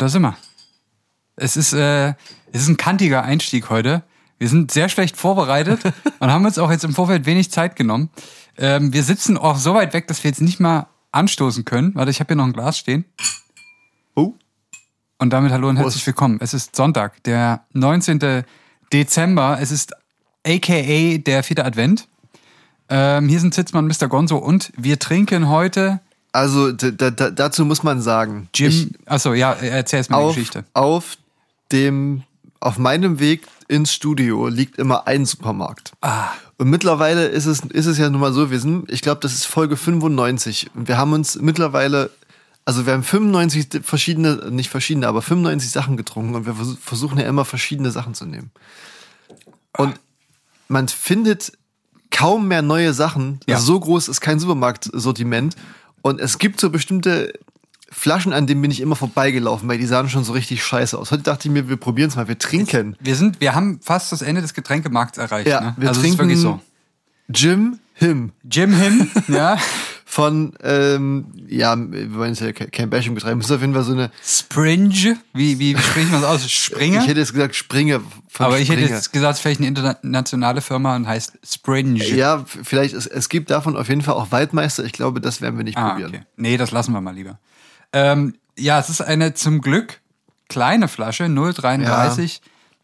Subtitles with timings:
[0.00, 0.34] Und da sind wir.
[1.36, 2.14] Es ist, äh,
[2.52, 4.02] es ist ein kantiger Einstieg heute.
[4.38, 5.80] Wir sind sehr schlecht vorbereitet
[6.20, 8.08] und haben uns auch jetzt im Vorfeld wenig Zeit genommen.
[8.56, 11.94] Ähm, wir sitzen auch so weit weg, dass wir jetzt nicht mal anstoßen können.
[11.96, 13.04] Warte, ich habe hier noch ein Glas stehen.
[14.16, 14.32] Oh.
[15.18, 16.38] Und damit hallo und herzlich willkommen.
[16.40, 18.44] Es ist Sonntag, der 19.
[18.94, 19.58] Dezember.
[19.60, 19.92] Es ist
[20.46, 22.08] aka der vierte Advent.
[22.88, 24.08] Ähm, hier sind Zitzmann, Mr.
[24.08, 26.00] Gonzo und wir trinken heute
[26.32, 28.68] Also d- d- d- dazu muss man sagen, Jim.
[28.68, 30.64] ich, Achso, ja, erzähl mal die auf, Geschichte.
[30.74, 31.16] auf
[31.72, 32.22] dem,
[32.60, 35.92] auf meinem Weg ins Studio liegt immer ein Supermarkt.
[36.02, 36.28] Ah.
[36.58, 39.32] Und mittlerweile ist es, ist es ja nun mal so, wir sind, ich glaube, das
[39.32, 42.10] ist Folge 95 und wir haben uns mittlerweile,
[42.64, 47.18] also wir haben 95 verschiedene, nicht verschiedene, aber 95 Sachen getrunken und wir vers- versuchen
[47.18, 48.50] ja immer verschiedene Sachen zu nehmen.
[49.76, 49.94] Und
[50.68, 51.52] man findet
[52.10, 53.40] kaum mehr neue Sachen.
[53.46, 53.56] Ja.
[53.56, 55.56] Also so groß ist kein Supermarktsortiment.
[56.02, 57.32] Und es gibt so bestimmte
[57.92, 61.10] Flaschen, an denen bin ich immer vorbeigelaufen, weil die sahen schon so richtig scheiße aus.
[61.10, 62.96] Heute dachte ich mir, wir probieren es mal, wir trinken.
[63.00, 65.48] Wir sind, wir haben fast das Ende des Getränkemarkts erreicht.
[65.48, 65.74] Ja, ne?
[65.76, 66.60] wir also es ist trinken wirklich so.
[67.34, 69.58] Jim Him Jim Him, ja.
[70.12, 73.74] Von, ähm, ja, wir wollen jetzt ja ke- kein Bashing betreiben, es ist auf jeden
[73.74, 76.50] Fall so eine, Springe, wie, wie spricht man das aus?
[76.50, 77.00] Springer?
[77.02, 78.96] ich hätte jetzt gesagt Springe von Aber ich hätte Springer.
[78.96, 82.04] jetzt gesagt, vielleicht eine internationale Firma und heißt Springe.
[82.08, 84.82] Ja, vielleicht, es, es gibt davon auf jeden Fall auch Waldmeister.
[84.84, 86.10] Ich glaube, das werden wir nicht Ah, probieren.
[86.10, 86.22] okay.
[86.36, 87.38] Nee, das lassen wir mal lieber.
[87.92, 90.00] Ähm, ja, es ist eine zum Glück
[90.48, 92.40] kleine Flasche, 0,33.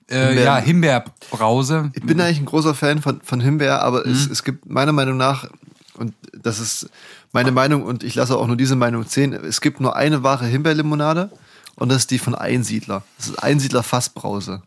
[0.09, 1.91] Äh, Himbeer- ja, Himbeerbrause.
[1.95, 4.13] Ich bin eigentlich ein großer Fan von, von Himbeer, aber Mhm.
[4.13, 5.49] es, es gibt meiner Meinung nach,
[5.95, 6.89] und das ist
[7.37, 10.47] meine Meinung und ich lasse auch nur diese Meinung zählen, es gibt nur eine wahre
[10.47, 11.31] Himbeerlimonade
[11.75, 13.03] und das ist die von Einsiedler.
[13.19, 14.63] Das ist Einsiedler Fassbrause.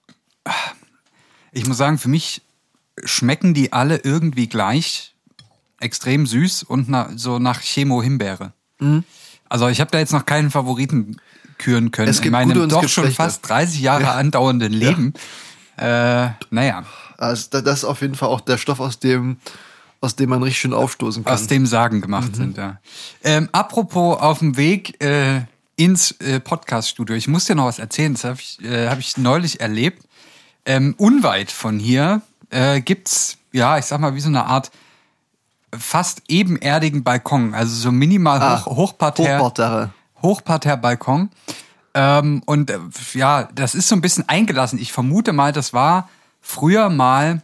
[1.52, 2.44] Ich muss sagen, für mich
[3.04, 5.16] schmecken die alle irgendwie gleich.
[5.80, 8.52] Extrem süß und na, so nach Chemo-Himbeere.
[8.80, 9.04] Mhm.
[9.48, 11.18] Also ich habe da jetzt noch keinen Favoriten
[11.58, 12.10] küren können.
[12.10, 15.14] Es gibt in meinem gute und doch schon fast 30 Jahre andauernden Leben.
[15.78, 16.84] Äh, naja,
[17.18, 19.38] Also da- das ist auf jeden Fall auch der Stoff, aus dem,
[20.02, 21.34] aus dem man richtig schön aufstoßen kann.
[21.34, 22.02] aus dem Sagen Mhm.
[22.02, 22.78] gemacht sind, ja.
[23.24, 25.42] Ähm, apropos auf dem Weg äh,
[25.76, 27.16] ins äh, Podcast-Studio.
[27.16, 30.04] Ich muss dir noch was erzählen, das habe ich, äh, hab ich neulich erlebt.
[30.66, 34.72] Ähm, unweit von hier äh, gibt's, ja, ich sag mal, wie so eine Art
[35.78, 37.54] fast ebenerdigen Balkon.
[37.54, 39.38] Also so minimal Ah, hoch, Hochparterre.
[39.40, 39.90] Hochparterre.
[40.22, 41.30] Hochparterre-Balkon.
[41.94, 42.80] Ähm, und äh,
[43.14, 44.80] ja, das ist so ein bisschen eingelassen.
[44.80, 46.10] Ich vermute mal, das war
[46.42, 47.42] früher mal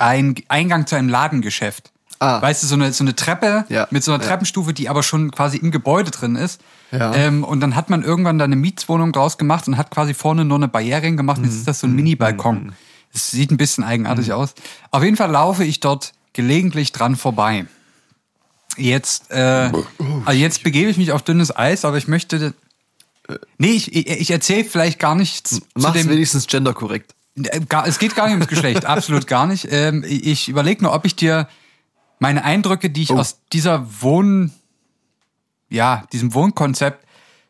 [0.00, 1.90] ein Eingang zu einem Ladengeschäft.
[2.18, 2.42] Ah.
[2.42, 4.22] Weißt du, so eine, so eine Treppe Ja, mit so einer.
[4.22, 6.60] Treppenstufe, die aber schon quasi im Gebäude drin ist.
[6.92, 7.14] Ja.
[7.14, 10.44] Ähm, und dann hat man irgendwann da eine Mietswohnung draus gemacht und hat quasi vorne
[10.44, 11.38] nur eine Barriere hingemacht.
[11.38, 12.72] Und jetzt ist das so ein Mini-Balkon.
[13.12, 14.54] Es sieht ein bisschen eigenartig aus.
[14.90, 17.66] Auf jeden Fall laufe ich dort gelegentlich dran vorbei.
[18.76, 19.70] Jetzt, äh,
[20.24, 22.54] also jetzt begebe ich mich auf dünnes Eis, aber ich möchte.
[23.58, 27.14] Nee, ich, ich, erzähle vielleicht gar nichts zu Mach's wenigstens genderkorrekt.
[27.36, 29.68] Äh, es geht gar nicht ums Geschlecht, absolut gar nicht.
[29.70, 31.48] Ähm, ich überlege nur, ob ich dir
[32.18, 33.18] meine Eindrücke, die ich Oh.
[33.18, 34.52] aus dieser Wohn,
[35.68, 37.06] ja, diesem Wohnkonzept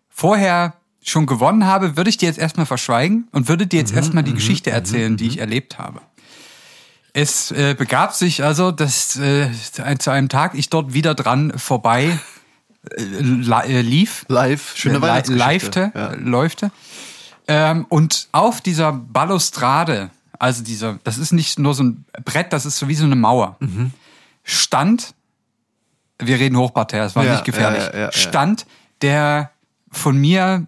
[0.09, 3.95] vorher schon gewonnen habe, würde ich dir jetzt erstmal verschweigen und würde dir Mhm, jetzt
[3.95, 6.01] erstmal die Geschichte erzählen, die ich erlebt habe.
[7.13, 9.49] Es äh, begab sich also, dass äh,
[9.99, 12.17] zu einem Tag ich dort wieder dran vorbei
[12.97, 15.81] äh, äh, lief Live, schöne äh, Weihnachtsgeschichte.
[15.81, 16.13] leifte, Ja.
[16.15, 16.71] läufte.
[17.53, 22.65] Ähm, und auf dieser Balustrade, also dieser, das ist nicht nur so ein Brett, das
[22.65, 23.91] ist so wie so eine Mauer, Mhm.
[24.44, 25.15] stand,
[26.21, 28.66] wir reden Hochparterre, es war Ja, nicht gefährlich, ja, ja, stand
[29.03, 29.51] der
[29.91, 30.66] von mir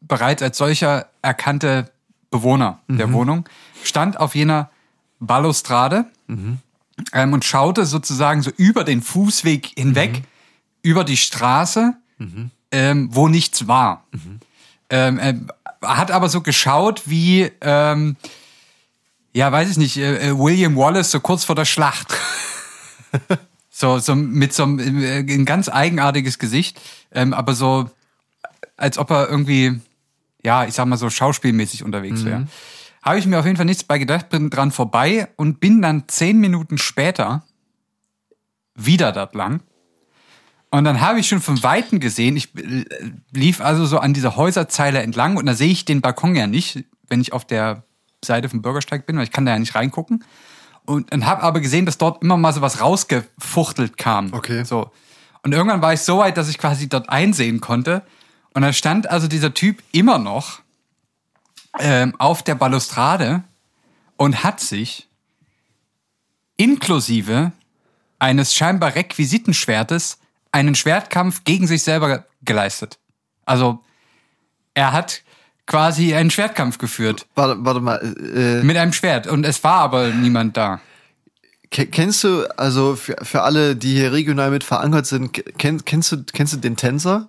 [0.00, 1.92] bereits als solcher erkannte
[2.32, 2.96] Bewohner Mhm.
[2.98, 3.48] der Wohnung,
[3.84, 4.70] stand auf jener
[5.20, 6.58] Balustrade Mhm.
[7.12, 10.24] ähm, und schaute sozusagen so über den Fußweg hinweg,
[10.82, 11.94] über die Straße,
[12.72, 14.04] ähm, wo nichts war.
[14.90, 15.34] Ähm, er
[15.82, 18.16] hat aber so geschaut wie, ähm,
[19.32, 22.14] ja, weiß ich nicht, äh, äh, William Wallace so kurz vor der Schlacht.
[23.70, 26.80] so, so mit so einem äh, ein ganz eigenartiges Gesicht,
[27.12, 27.90] ähm, aber so,
[28.76, 29.80] als ob er irgendwie,
[30.44, 32.46] ja, ich sag mal so schauspielmäßig unterwegs wäre.
[33.02, 36.08] Habe ich mir auf jeden Fall nichts bei gedacht, bin dran vorbei und bin dann
[36.08, 37.44] zehn Minuten später
[38.74, 39.60] wieder dort lang.
[40.70, 42.84] Und dann habe ich schon von Weitem gesehen, ich äh,
[43.32, 46.84] lief also so an dieser Häuserzeile entlang und da sehe ich den Balkon ja nicht,
[47.08, 47.84] wenn ich auf der
[48.22, 50.24] Seite vom Bürgersteig bin, weil ich kann da ja nicht reingucken.
[50.84, 54.32] Und, und habe aber gesehen, dass dort immer mal so was rausgefuchtelt kam.
[54.32, 54.64] Okay.
[54.64, 54.90] So.
[55.42, 58.02] Und irgendwann war ich so weit, dass ich quasi dort einsehen konnte.
[58.54, 60.60] Und da stand also dieser Typ immer noch
[61.78, 63.44] ähm, auf der Balustrade
[64.16, 65.08] und hat sich
[66.56, 67.52] inklusive
[68.18, 70.17] eines scheinbar Requisitenschwertes
[70.52, 72.98] einen Schwertkampf gegen sich selber geleistet.
[73.44, 73.80] Also
[74.74, 75.22] Er hat
[75.66, 77.26] quasi einen Schwertkampf geführt.
[77.34, 77.96] Warte, warte mal.
[78.34, 79.26] Äh, Mit einem Schwert.
[79.26, 80.80] Und es war aber niemand da.
[81.70, 86.12] ke- kennst du, also für, für alle, die hier regional mit verankert sind, kenn, kennst,
[86.12, 87.28] du, kennst du den Tänzer?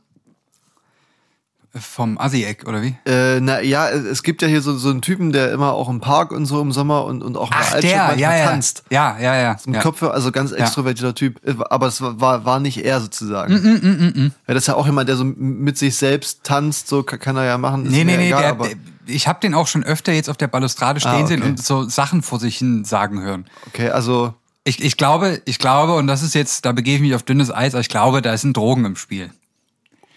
[1.80, 2.96] Vom Assi-Eck, oder wie?
[3.06, 6.00] Äh, na ja, es gibt ja hier so, so einen Typen, der immer auch im
[6.00, 8.46] Park und so im Sommer und, und auch in der Altstadt manchmal ja, ja.
[8.50, 8.84] tanzt.
[8.90, 9.58] Ja, ja, ja.
[9.68, 9.82] Im ja.
[9.82, 11.40] Kopf, also ganz extrovertierter Typ.
[11.70, 13.54] Aber es war, war nicht er sozusagen.
[13.54, 17.38] Mm, Ja, das ist ja auch jemand, der so mit sich selbst tanzt, so kann,
[17.38, 17.86] er ja machen.
[17.86, 20.30] ist Nee, nee, nee, egal, der, aber, der, ich habe den auch schon öfter jetzt
[20.30, 21.50] auf der Balustrade stehen Ah, sehen okay.
[21.52, 23.46] und so Sachen vor sich hin sagen hören.
[23.68, 24.34] Okay, also
[24.64, 27.52] Ich, ich glaube, ich glaube, und das ist jetzt, da begebe ich mich auf dünnes
[27.54, 29.30] Eis, aber ich glaube, da sind Drogen im Spiel.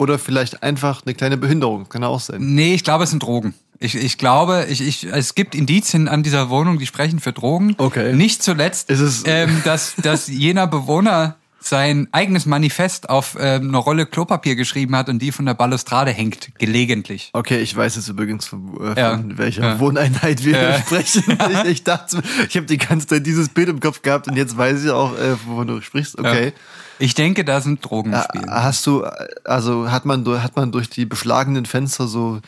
[0.03, 2.37] Oder vielleicht einfach eine kleine Behinderung, kann auch sein.
[2.53, 3.53] Nee, ich glaube, es sind Drogen.
[3.79, 7.75] Ich, ich glaube, ich, ich, es gibt Indizien an dieser Wohnung, die sprechen für Drogen.
[7.77, 8.13] Okay.
[8.13, 11.35] Nicht zuletzt, Ist es- ähm, dass, dass jener Bewohner
[11.65, 16.11] sein eigenes Manifest auf ähm, eine Rolle Klopapier geschrieben hat und die von der Balustrade
[16.11, 17.29] hängt, gelegentlich.
[17.33, 19.11] Okay, ich weiß jetzt übrigens von, äh, Ja.
[19.17, 19.79] von welcher Ja.
[19.79, 20.77] Wohneinheit wir Ja.
[20.79, 21.23] sprechen.
[21.63, 24.57] Ich, ich dachte, ich habe die ganze Zeit dieses Bild im Kopf gehabt und jetzt
[24.57, 26.17] weiß ich auch, äh, wovon du sprichst.
[26.19, 26.53] Okay.
[26.99, 28.45] Ich denke, da sind Drogen im Äh, Spiel.
[28.49, 29.03] Hast du,
[29.43, 32.39] also hat man, hat man durch die beschlagenen Fenster so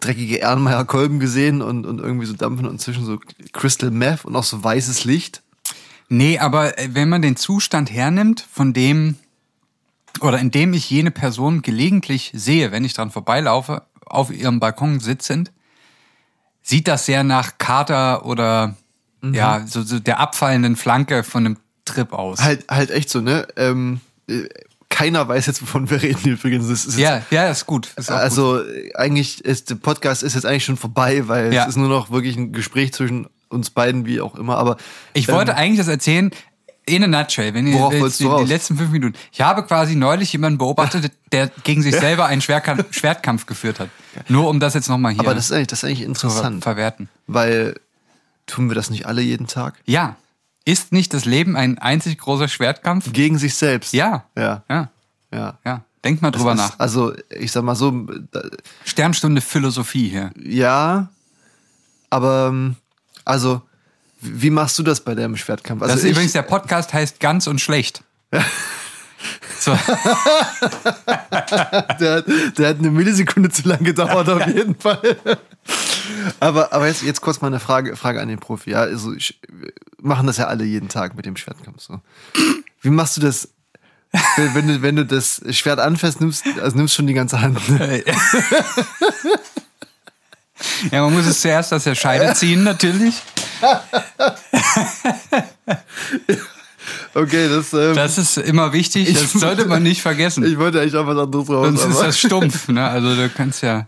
[0.00, 3.18] dreckige Erlenmeyer Kolben gesehen und, und irgendwie so Dampfen und zwischen so
[3.52, 5.42] Crystal Meth und auch so weißes Licht?
[6.10, 9.16] Nee, aber äh, wenn man den Zustand hernimmt, von dem
[10.20, 14.98] oder in dem ich jene Person gelegentlich sehe, wenn ich dran vorbeilaufe, auf ihrem Balkon
[15.00, 15.52] sitzend,
[16.62, 18.76] sieht das sehr nach Kater oder
[19.22, 22.40] ja, so, so der abfallenden Flanke von einem Trip aus.
[22.42, 23.46] Halt, halt echt so, ne?
[23.56, 24.48] Ähm, äh,
[24.88, 26.68] keiner weiß jetzt, wovon wir reden übrigens.
[26.68, 27.92] Jetzt, ja, ja, ist gut.
[27.96, 28.16] Ist gut.
[28.16, 31.62] also äh, eigentlich ist der Podcast ist jetzt eigentlich schon vorbei, weil Ja.
[31.62, 34.56] es ist nur noch wirklich ein Gespräch zwischen uns beiden, wie auch immer.
[34.56, 34.76] Aber
[35.12, 36.30] Ich wollte ähm, eigentlich das erzählen,
[36.86, 39.14] in a nutshell, wenn ihr wolltest die, die letzten fünf Minuten.
[39.32, 43.90] Ich habe quasi neulich jemanden beobachtet, der gegen sich selber einen Schwerkampf, Schwertkampf geführt hat.
[44.28, 47.08] Nur um das jetzt nochmal hier aber das ist eigentlich, das ist eigentlich interessant, verwerten.
[47.26, 47.78] weil
[48.46, 50.16] tun wir das nicht alle jeden Tag Ja.
[50.64, 53.12] Ist nicht das Leben ein einzig großer Schwertkampf?
[53.12, 53.92] gegen sich selbst.
[53.92, 54.24] Ja.
[54.36, 54.90] ja, Ja.
[55.32, 55.58] ja.
[55.64, 55.84] Ja.
[56.04, 56.70] Denk mal drüber Das nach.
[56.74, 58.06] ist, also ich sag mal so,
[58.84, 60.30] Sternstunde Philosophie hier.
[60.42, 61.08] ja,
[62.10, 62.76] aber ähm,
[63.24, 63.62] also
[64.20, 65.82] wie machst du das bei deinem Schwertkampf?
[65.82, 68.02] Also Das ist übrigens, der Podcast heißt Ganz und Schlecht.
[69.58, 69.72] So,
[72.00, 72.24] der, hat-
[72.58, 75.18] der hat eine Millisekunde zu lang gedauert auf jeden Fall.
[76.40, 78.70] Aber, aber jetzt, jetzt kurz mal eine Frage, Frage an den Profi.
[78.70, 81.82] Ja, also ich, wir machen das ja alle jeden Tag mit dem Schwertkampf.
[81.82, 82.00] So.
[82.80, 83.50] Wie machst du das,
[84.36, 87.68] wenn, wenn du, wenn du das Schwert anfasst, nimmst, also nimmst schon die ganze Hand.
[87.68, 88.02] Ne?
[90.90, 93.22] Ja, man muss es zuerst aus der Scheide ziehen, natürlich.
[97.14, 100.44] Okay, das, ähm, Das ist immer wichtig, das sollte man nicht vergessen.
[100.44, 101.66] ich wollte eigentlich auch was anderes raus.
[101.66, 102.88] Sonst ist das stumpf, ne?
[102.88, 103.86] Also du kannst ja,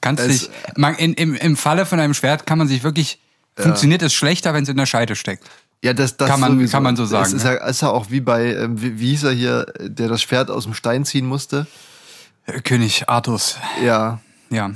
[0.00, 3.18] kannst dich, man, in, im, im Falle von einem Schwert kann man sich wirklich,
[3.56, 5.44] funktioniert es schlechter, wenn es in der Scheide steckt.
[5.82, 6.72] Ja, das, das Kann man- sowieso.
[6.72, 7.54] kann man so sagen, ist ne?
[7.54, 10.50] ja, ist ja auch wie bei, ähm, wie, wie hieß er hier, der das Schwert
[10.50, 11.66] aus dem Stein ziehen musste.
[12.46, 14.70] Äh, König Artus, Ja, ja.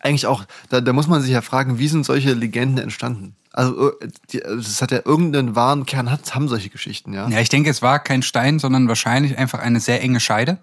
[0.00, 3.36] Eigentlich auch, da, da muss man sich ja fragen, wie sind solche Legenden entstanden?
[3.52, 7.28] Also, äh, die, das hat ja irgendeinen wahren Kern, hat, haben solche Geschichten, ja.
[7.28, 10.58] Ja, ich denke, es war kein Stein, sondern wahrscheinlich einfach eine sehr enge Scheide,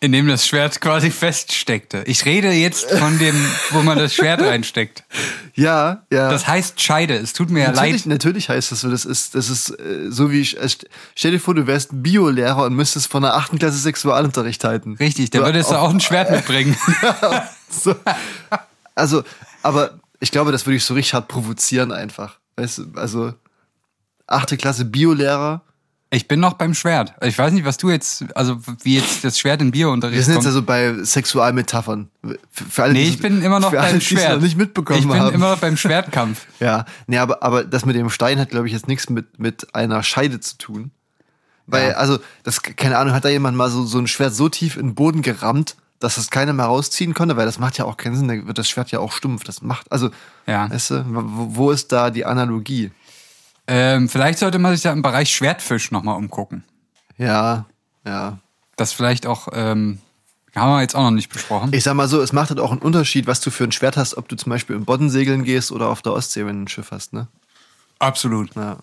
[0.00, 2.02] in dem das Schwert quasi feststeckte.
[2.06, 3.34] Ich rede jetzt von dem,
[3.70, 5.04] wo man das Schwert reinsteckt.
[5.54, 6.30] Ja, ja.
[6.30, 7.14] Das heißt Scheide.
[7.16, 8.06] Es tut mir ja natürlich, leid.
[8.12, 10.84] natürlich heißt das so, das ist, das ist äh, so wie ich, äh, st-
[11.14, 14.96] stell dir vor, du wärst Biolehrer und müsstest von der achten Klasse Sexualunterricht halten.
[15.00, 16.76] Richtig, der So, würde jetzt auf- auch ein Schwert mitbringen.
[17.68, 17.96] So.
[18.94, 19.24] Also,
[19.62, 22.38] aber ich glaube, das würde ich so richtig hart provozieren einfach.
[22.56, 23.34] Weißt du, also
[24.28, 25.62] achte Klasse Biolehrer.
[26.16, 27.12] Ich bin noch beim Schwert.
[27.22, 30.34] Ich weiß nicht, was du jetzt, also wie jetzt das Schwert in Wir Biounterricht sind
[30.36, 32.08] jetzt also bei Sexualmetaphern.
[32.50, 34.36] Für, alle, Nee, ich bin immer noch für alle, beim es Schwert.
[34.36, 35.34] noch nicht mitbekommen ich bin haben.
[35.34, 36.46] immer noch beim Schwertkampf.
[36.60, 39.74] ja, nee, aber, aber das mit dem Stein hat, glaube ich, jetzt nichts mit, mit
[39.74, 40.90] einer Scheide zu tun.
[41.66, 41.94] Weil, Ja.
[41.96, 44.86] also, das, keine Ahnung, hat da jemand mal so, so ein Schwert so tief in
[44.88, 48.16] den Boden gerammt, dass das keiner mehr rausziehen konnte, weil das macht ja auch keinen
[48.16, 49.44] Sinn, da wird das Schwert ja auch stumpf.
[49.44, 50.08] Das macht, also,
[50.46, 50.70] Ja.
[50.70, 52.90] weißt du, wo ist da die Analogie?
[53.68, 56.64] Ähm, vielleicht sollte man sich da im Bereich Schwertfisch nochmal umgucken.
[57.18, 57.66] Ja,
[58.04, 58.38] ja.
[58.76, 59.98] Das vielleicht auch, ähm,
[60.54, 61.70] haben wir jetzt auch noch nicht besprochen.
[61.72, 63.96] Ich sag mal so, es macht halt auch einen Unterschied, was du für ein Schwert
[63.96, 66.62] hast, ob du zum Beispiel im Bodden segeln gehst oder auf der Ostsee, wenn du
[66.62, 67.28] ein Schiff hast, ne?
[67.98, 68.54] Absolut.
[68.54, 68.78] Ja.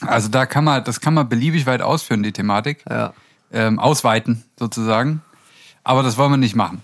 [0.00, 2.84] Also da kann man, das kann man beliebig weit ausführen, die Thematik.
[2.88, 3.14] Ja.
[3.52, 5.22] Ähm, ausweiten, sozusagen.
[5.84, 6.82] Aber das wollen wir nicht machen.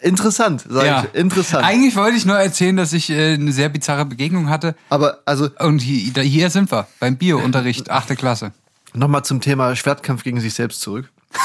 [0.00, 1.04] Interessant, sag Ja.
[1.04, 1.18] ich.
[1.18, 1.64] Interessant.
[1.64, 4.74] Eigentlich wollte ich nur erzählen, dass ich äh, eine sehr bizarre Begegnung hatte.
[4.88, 8.52] Aber also Und hier, hier sind wir, beim Biounterricht, achte Klasse.
[8.94, 11.10] nochmal zum Thema Schwertkampf gegen sich selbst zurück.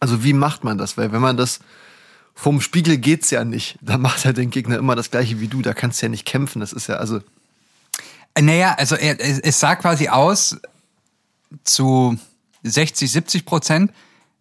[0.00, 0.96] Also wie macht man das?
[0.96, 1.60] Weil wenn man das
[2.34, 3.78] vom Spiegel geht's ja nicht.
[3.80, 5.62] Da macht halt den Gegner immer das gleiche wie du.
[5.62, 6.58] Da kannst du ja nicht kämpfen.
[6.58, 7.20] Das ist ja also.
[8.36, 10.56] Naja, also er, es es sah quasi aus
[11.62, 12.18] zu
[12.64, 13.92] 60, 70 Prozent,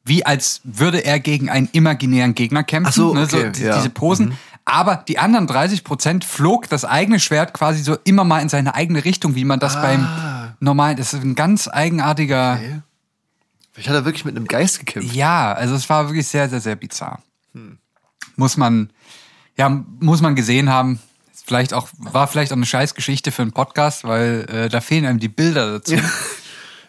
[0.03, 2.89] wie als würde er gegen einen imaginären Gegner kämpfen.
[2.89, 3.75] Ach so, ne, okay, die- ja.
[3.77, 4.37] Diese Posen.
[4.65, 8.75] Aber die anderen 30 Prozent flog das eigene Schwert quasi so immer mal in seine
[8.75, 9.81] eigene Richtung, wie man das Ah.
[9.81, 10.07] beim
[10.59, 12.59] normalen, das ist ein ganz eigenartiger,
[13.73, 15.13] Vielleicht hat er wirklich mit einem Geist gekämpft.
[15.15, 17.21] ja, also es war wirklich sehr, sehr, sehr bizarr.
[18.35, 18.89] Muss man,
[19.57, 20.99] ja, muss man gesehen haben.
[21.45, 25.19] Vielleicht auch, war vielleicht auch eine Scheißgeschichte für einen Podcast, weil äh, da fehlen einem
[25.19, 25.95] die Bilder dazu.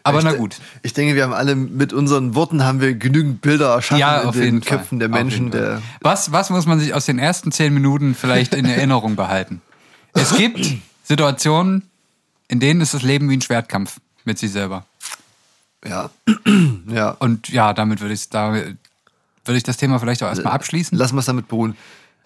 [0.05, 0.57] Aber na gut.
[0.83, 4.29] Ich denke, wir haben alle mit unseren Worten haben wir genügend Bilder erschaffen Ja, in
[4.29, 4.79] auf den jeden Fall.
[4.79, 5.51] Köpfen der Menschen.
[5.51, 9.63] Der, Was, was muss man sich aus den ersten zehn Minuten vielleicht in Erinnerung behalten?
[10.15, 10.67] Es gibt
[11.05, 11.89] Situationen,
[12.49, 14.85] in denen ist das Leben wie ein Schwertkampf mit sich selber.
[15.87, 16.11] ja,
[16.89, 17.11] ja.
[17.19, 20.97] Und ja, damit würde ich da würde ich das Thema vielleicht auch erstmal abschließen.
[20.99, 21.77] Lassen wir es damit beruhen.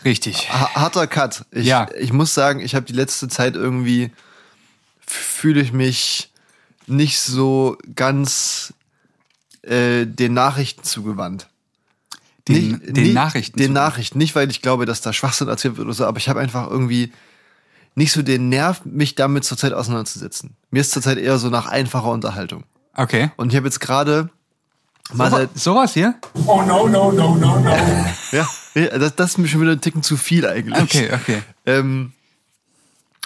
[0.05, 0.53] Richtig.
[0.53, 1.45] Ha- Harter Cut.
[1.51, 1.89] Ich, Ja.
[1.99, 4.11] ich muss sagen, ich habe die letzte Zeit irgendwie
[5.07, 6.31] fühle ich mich
[6.87, 8.73] nicht so ganz
[9.63, 11.49] äh, den Nachrichten zugewandt.
[12.49, 13.59] Den, Nicht- den nicht- Nachrichten.
[13.59, 14.19] Den Nachrichten.
[14.19, 16.71] Nicht, weil ich glaube, dass da Schwachsinn erzählt wird oder so, aber ich habe einfach
[16.71, 17.13] irgendwie
[17.97, 20.55] nicht so den Nerv, mich damit zurzeit auseinanderzusetzen.
[20.71, 22.65] Mir ist zurzeit eher so nach einfacher Unterhaltung.
[22.95, 23.31] Okay.
[23.37, 24.29] Und ich habe jetzt gerade
[25.13, 26.15] mal So, seit, sowas hier?
[26.47, 27.71] Oh no, no, no, no, no.
[28.33, 30.81] ja, ja, das, das ist mir schon wieder ein Ticken zu viel eigentlich.
[30.81, 31.43] Okay, okay.
[31.65, 32.13] Ähm,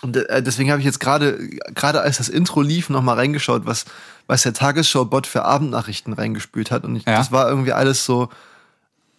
[0.03, 1.39] und äh, deswegen habe ich jetzt gerade,
[1.75, 3.85] gerade als das Intro lief, nochmal reingeschaut, was,
[4.27, 6.85] was der Tagesschau-Bot für Abendnachrichten reingespült hat.
[6.85, 7.19] Und ich, Ja.
[7.19, 8.29] das war irgendwie alles so,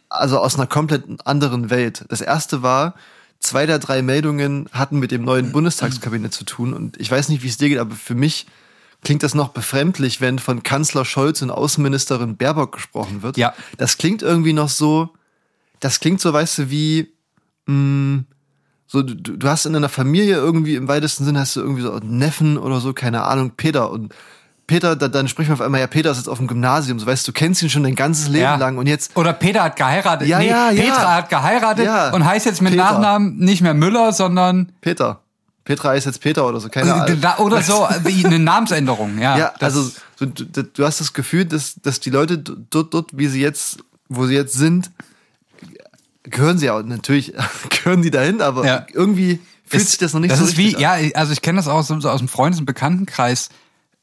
[0.09, 2.05] also aus einer komplett anderen Welt.
[2.09, 2.95] Das erste war,
[3.39, 6.73] zwei der drei Meldungen hatten mit dem neuen Bundestagskabinett zu tun.
[6.73, 8.47] Und ich weiß nicht, wie es dir geht, aber für mich
[9.03, 13.37] klingt das noch befremdlich, wenn von Kanzler Scholz und Außenministerin Baerbock gesprochen wird.
[13.37, 13.53] Ja.
[13.77, 15.09] Das klingt irgendwie noch so,
[15.79, 17.11] das klingt so, weißt du, wie,
[17.65, 18.23] mh,
[18.91, 21.93] so, du, du hast in einer Familie irgendwie im weitesten Sinn hast du irgendwie so
[21.93, 24.13] einen Neffen oder so, keine Ahnung, Peter und
[24.67, 27.05] Peter, da, dann spricht man auf einmal, ja, Peter ist jetzt auf dem Gymnasium, so
[27.05, 28.55] weißt du, du kennst ihn schon dein ganzes Leben Ja.
[28.55, 30.27] lang und jetzt, Oder Peter hat geheiratet.
[30.27, 30.83] Ja, nee, ja, ja.
[30.83, 32.11] Petra hat geheiratet Ja.
[32.13, 32.83] und heißt jetzt mit Peter.
[32.83, 35.21] Nachnamen nicht mehr Müller, sondern Peter.
[35.65, 37.19] Petra ist jetzt Peter oder so, keine Ahnung.
[37.21, 39.19] Da- oder so wie eine Namensänderung.
[39.19, 42.93] Ja, Ja, das- also so, du, du hast das Gefühl, dass, dass die Leute dort,
[42.93, 43.79] dort, wie sie jetzt,
[44.09, 44.89] wo sie jetzt sind,
[46.23, 47.33] gehören sie auch, natürlich
[47.69, 48.85] gehören die dahin, aber Ja.
[48.93, 51.03] irgendwie fühlt ist- sich das noch nicht das so ist wie, richtig an.
[51.03, 53.49] ja, also ich kenne das auch so, so aus dem Freundes- und Bekanntenkreis.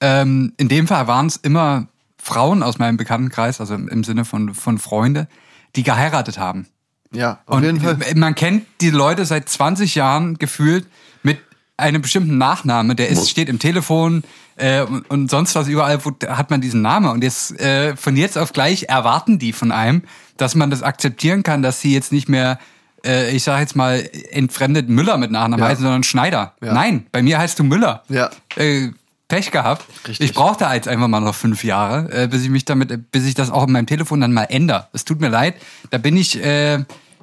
[0.00, 1.88] Ähm, in dem Fall waren es immer
[2.20, 5.28] Frauen aus meinem Bekanntenkreis, also im, im Sinne von, von Freunde,
[5.76, 6.66] die geheiratet haben.
[7.12, 7.96] Ja, auf Und jeden Fall.
[8.16, 10.86] man kennt die Leute seit 20 Jahren gefühlt
[11.22, 11.38] mit
[11.78, 14.24] einem bestimmten Nachname, der ist, steht im Telefon
[14.56, 17.08] äh, und, und sonst was überall, wo, hat man diesen Namen.
[17.10, 20.02] Und jetzt äh, von jetzt auf gleich erwarten die von einem,
[20.38, 22.58] dass man das akzeptieren kann, dass sie jetzt nicht mehr,
[23.04, 25.68] äh, ich sage jetzt mal, entfremdet Müller mit Nachnamen Ja.
[25.70, 26.54] heißen, sondern Schneider.
[26.62, 26.72] Ja.
[26.72, 28.02] Nein, bei mir heißt du Müller.
[28.08, 28.30] Ja.
[28.56, 28.88] Äh,
[29.28, 29.84] Pech gehabt.
[30.08, 30.30] Richtig.
[30.30, 33.34] Ich brauchte jetzt einfach mal noch fünf Jahre, äh, bis ich mich damit, bis ich
[33.34, 34.88] das auch in meinem Telefon dann mal ändere.
[34.94, 35.54] Es tut mir leid.
[35.90, 36.78] Da bin ich, äh,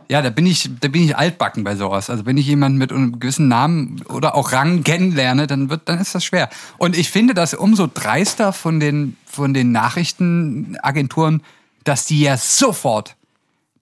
[0.08, 2.12] ja, da bin ich, da bin ich altbacken bei sowas.
[2.12, 5.98] Also wenn ich jemanden mit einem gewissen Namen oder auch Rang kennenlerne, dann wird, dann
[6.00, 6.50] ist das schwer.
[6.78, 11.42] Und ich finde das umso dreister von den, von den Nachrichtenagenturen,
[11.86, 13.16] dass die ja sofort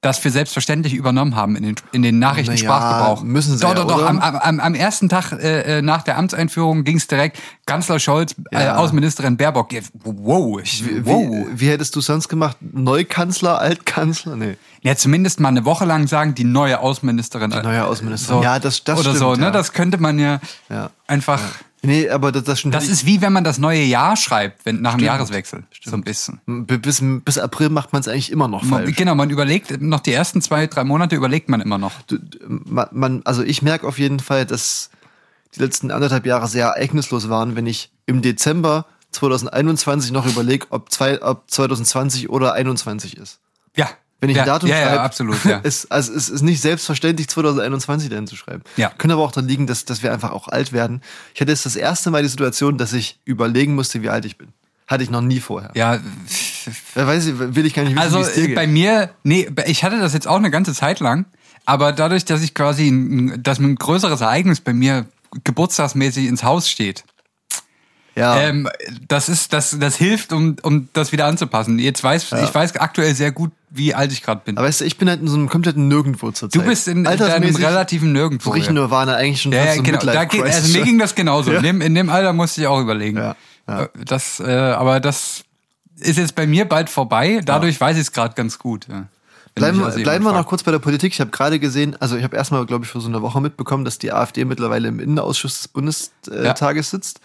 [0.01, 3.21] das für selbstverständlich übernommen haben in den, in den Nachrichtensprachgebrauch.
[3.21, 4.05] Na ja, müssen sie Doch, ja, doch, doch.
[4.05, 8.35] Am, am, am, ersten Tag äh, äh, nach der Amtseinführung ging es direkt Kanzler Scholz,
[8.51, 8.75] äh, Ja.
[8.75, 9.69] Außenministerin Baerbock.
[10.03, 11.47] Wow, ich, Wie, wow.
[11.53, 12.57] wie, wie hättest du sonst gemacht?
[12.59, 14.35] Neukanzler, Altkanzler?
[14.35, 14.57] Nee.
[14.81, 17.51] Ja, zumindest mal eine Woche lang sagen, die neue Außenministerin.
[17.51, 18.43] Die neue Außenministerin.
[18.43, 19.53] Ja, das- das Oder stimmt, so, ne?
[19.53, 20.41] Das könnte man Ja.
[21.07, 21.39] einfach.
[21.85, 22.73] Nee, aber das, das stimmt.
[22.75, 25.05] Das ist wie wenn man das neue Jahr schreibt, wenn nach dem Stimmt.
[25.07, 25.63] Jahreswechsel.
[25.83, 26.39] So ein bisschen.
[26.45, 28.95] bis, bis April macht man es eigentlich immer noch Man, falsch.
[28.95, 31.91] genau, man überlegt, noch die ersten zwei, drei Monate überlegt man immer noch.
[32.07, 34.91] Du- man, man, also ich merke auf jeden Fall, dass
[35.55, 40.89] die letzten anderthalb Jahre sehr ereignislos waren, wenn ich im Dezember 2021 noch überlege, ob,
[40.91, 43.39] zwei, ob 2020 oder 21 ist.
[43.75, 43.89] Ja.
[44.23, 45.57] Wenn ich ja, ein Datum ja, schreibe, ja, absolut, ja.
[45.63, 48.63] ist, also es ist nicht selbstverständlich, 2021 dahin zu schreiben.
[48.77, 48.87] Ja.
[48.97, 51.01] Könnte aber auch daran liegen, dass, dass wir einfach auch alt werden.
[51.35, 54.37] Ich hatte jetzt das erste Mal die Situation, dass ich überlegen musste, wie alt ich
[54.37, 54.53] bin.
[54.87, 55.71] Hatte ich noch nie vorher.
[55.75, 55.99] ja,
[56.95, 58.55] weiß ich, will ich gar nicht wissen, Also wie es dir geht.
[58.55, 61.25] bei mir, nee, ich hatte das jetzt auch eine ganze Zeit lang,
[61.65, 65.05] aber dadurch, dass ich quasi, ein, dass ein größeres Ereignis bei mir
[65.43, 67.03] geburtstagsmäßig ins Haus steht,
[68.15, 68.39] ja.
[68.39, 68.69] ähm,
[69.07, 71.77] das ist, das, das hilft, um, um das wieder anzupassen.
[71.77, 74.57] Jetzt weiß, ich weiß aktuell sehr gut, wie alt ich gerade bin.
[74.57, 76.97] aber weißt du, ich bin halt in so einem kompletten Nirgendwo zur du bist in,
[76.99, 78.49] in deinem relativen Nirgendwo.
[78.49, 78.73] so richtig.
[78.73, 79.99] Nirvana eigentlich schon Ja, ja, so genau.
[79.99, 81.51] Da geht, also mir ging das genauso.
[81.51, 81.57] Ja.
[81.57, 83.17] In, dem, in dem Alter musste ich auch überlegen.
[83.17, 83.35] Ja,
[83.67, 83.83] ja.
[83.83, 85.43] Äh, Das, äh, aber das
[85.99, 87.41] ist jetzt bei mir bald vorbei.
[87.43, 88.87] Dadurch weiß ich es gerade ganz gut.
[89.55, 91.13] Bleiben, also bleiben wir noch kurz bei der Politik.
[91.13, 93.85] Ich habe gerade gesehen, also ich habe erstmal, glaube ich, vor so einer Woche mitbekommen,
[93.85, 97.19] dass die AfD mittlerweile im Innenausschuss des Bundestages sitzt.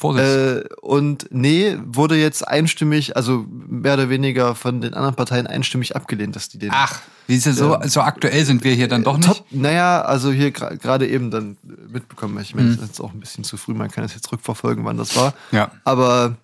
[0.00, 0.26] Vorsicht.
[0.26, 5.94] Äh, und nee, wurde jetzt einstimmig, also mehr oder weniger von den anderen Parteien einstimmig
[5.94, 6.70] abgelehnt, dass die den.
[6.72, 9.28] Ach, wie ist es so, so aktuell sind wir hier dann doch nicht?
[9.28, 12.38] Top, naja, also hier gerade eben dann äh, mitbekommen.
[12.40, 12.72] Ich meine, Mhm.
[12.76, 15.14] das ist jetzt auch ein bisschen zu früh, man kann es jetzt rückverfolgen, wann das
[15.16, 15.34] war.
[15.52, 15.70] Ja.
[15.84, 16.36] Aber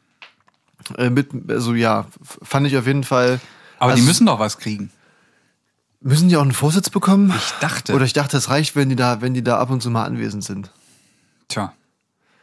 [0.98, 3.40] äh, mit, also ja, fand ich auf jeden Fall.
[3.78, 4.90] Aber also, die müssen doch was kriegen.
[6.00, 7.32] müssen die auch einen Vorsitz bekommen?
[7.36, 7.94] Ich dachte.
[7.94, 10.04] Oder ich dachte, es reicht, wenn die da, wenn die da ab und zu mal
[10.04, 10.70] anwesend sind.
[11.48, 11.72] Tja.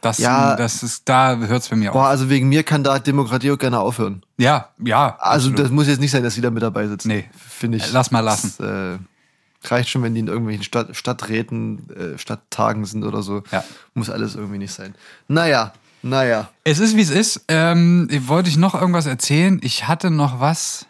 [0.04, 0.54] Das, Ja.
[0.56, 2.06] das ist, da hört es bei mir Boah, auf.
[2.08, 4.22] also wegen mir kann da Demokratie auch gerne aufhören.
[4.36, 5.16] Ja, ja.
[5.18, 5.58] Also absolut.
[5.58, 7.08] das muss jetzt nicht sein, dass sie da mit dabei sitzen.
[7.08, 7.28] Nee.
[7.36, 7.90] Finde ich.
[7.92, 8.54] Lass mal lassen.
[8.58, 8.98] Das, äh,
[9.66, 13.42] reicht schon, wenn die in irgendwelchen Stadt, Stadträten, äh, Stadttagen sind oder so.
[13.50, 13.64] Ja.
[13.94, 14.94] Muss alles irgendwie nicht sein.
[15.26, 16.50] Naja, naja.
[16.64, 17.44] Es ist, wie es ist.
[17.48, 19.58] Ähm, wollte ich noch irgendwas erzählen?
[19.62, 20.84] Ich hatte noch was.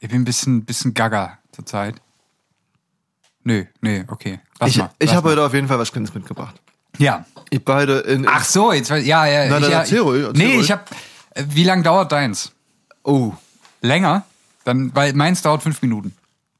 [0.00, 2.00] Ich bin ein bisschen, bisschen gaga zurzeit.
[3.44, 4.40] Nö, nee, okay.
[4.58, 6.60] Lass Ich, mal, ich habe heute auf jeden Fall was Kleines mitgebracht.
[6.98, 7.24] Ja.
[7.50, 8.26] Ich beide in.
[8.28, 9.48] Ach so, jetzt weiß- ja, ja.
[9.48, 10.64] Na, ich, ja, erzähl ruhig, erzähl nee, ruhig.
[10.64, 10.82] ich habe.
[11.48, 12.52] Wie lange dauert deins?
[13.04, 13.32] Oh.
[13.80, 14.24] Länger?
[14.64, 16.14] Dann, weil meins dauert fünf Minuten.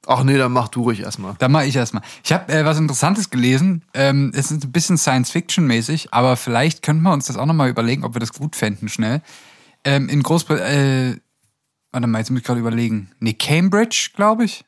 [0.07, 1.35] Ach nee, dann mach du ruhig erstmal.
[1.39, 2.03] Dann mache ich erstmal.
[2.25, 3.83] Ich habe äh, was Interessantes gelesen.
[3.93, 8.05] Ähm, es ist ein bisschen Science-Fiction-mäßig, aber vielleicht könnten wir uns das auch nochmal überlegen,
[8.05, 9.21] ob wir das gut fänden, schnell.
[9.85, 11.21] Ähm, in Großbritannien, äh,
[11.93, 13.11] warte mal, jetzt muss ich gerade überlegen.
[13.21, 14.65] Nee, Cambridge, glaube ich.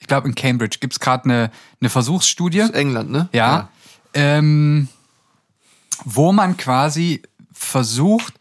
[0.00, 2.58] Ich glaube, in Cambridge gibt's es gerade eine, eine Versuchsstudie.
[2.58, 3.28] Das ist England, ne?
[3.32, 3.68] Ja.
[4.14, 4.88] Ähm,
[6.04, 8.34] wo man quasi versucht,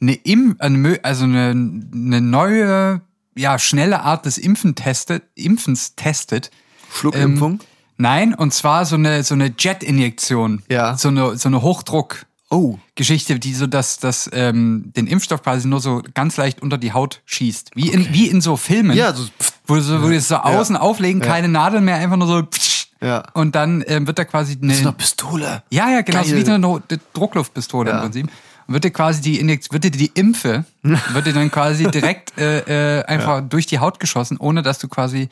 [0.00, 0.56] eine, Im
[1.02, 3.00] also eine, eine neue,
[3.36, 6.50] ja, schnelle Art des Impfen testet, Impfens testet.
[6.92, 7.52] Schluckimpfung.
[7.52, 7.60] Ähm,
[7.96, 10.62] nein, und zwar so eine, so eine Jet-Injektion.
[10.68, 10.96] Ja.
[10.96, 12.26] So eine, so eine Hochdruck.
[12.50, 12.78] oh.
[12.94, 16.92] Geschichte, die so das, das, ähm, den Impfstoff quasi nur so ganz leicht unter die
[16.92, 17.70] Haut schießt.
[17.74, 18.96] Wie, in, wie in so Filmen.
[18.96, 19.24] Ja, so.
[19.24, 22.42] pff, Wo, so, wo die es so außen auflegen, keine Nadel mehr, einfach nur so.
[22.42, 22.75] psch.
[23.00, 23.24] Ja.
[23.34, 24.68] Und dann ähm, wird da quasi eine.
[24.68, 25.62] Das ist eine Pistole.
[25.70, 26.46] Ja, ja, genau, so Geil.
[26.46, 26.82] wie eine
[27.12, 27.96] Druckluftpistole Ja.
[27.96, 28.28] im Prinzip.
[28.66, 32.36] Und wird dir quasi die Injekt wird dir die Impfe, wird dir dann quasi direkt
[32.38, 35.28] äh, äh, einfach durch die Haut geschossen, ohne dass du quasi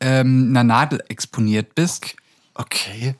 [0.00, 2.16] ähm, einer Nadel exponiert bist.
[2.54, 3.16] Okay.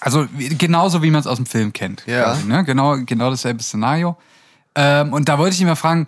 [0.00, 0.26] Also
[0.58, 2.04] genauso wie man es aus dem Film kennt.
[2.06, 2.24] Ja.
[2.24, 2.64] Quasi, ne?
[2.64, 4.16] Genau, genau dasselbe Szenario.
[4.74, 6.06] Ähm, und da wollte ich dich mal fragen,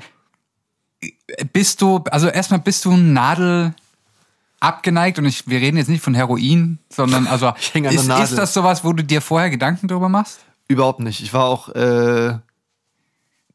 [1.53, 3.75] bist du, also erstmal bist du Nadel
[4.67, 8.85] abgeneigt und ich, wir reden jetzt nicht von Heroin, sondern also ist, ist das sowas,
[8.85, 10.41] wo du dir vorher Gedanken drüber machst?
[10.69, 11.23] Überhaupt nicht.
[11.23, 12.39] Ich war auch äh,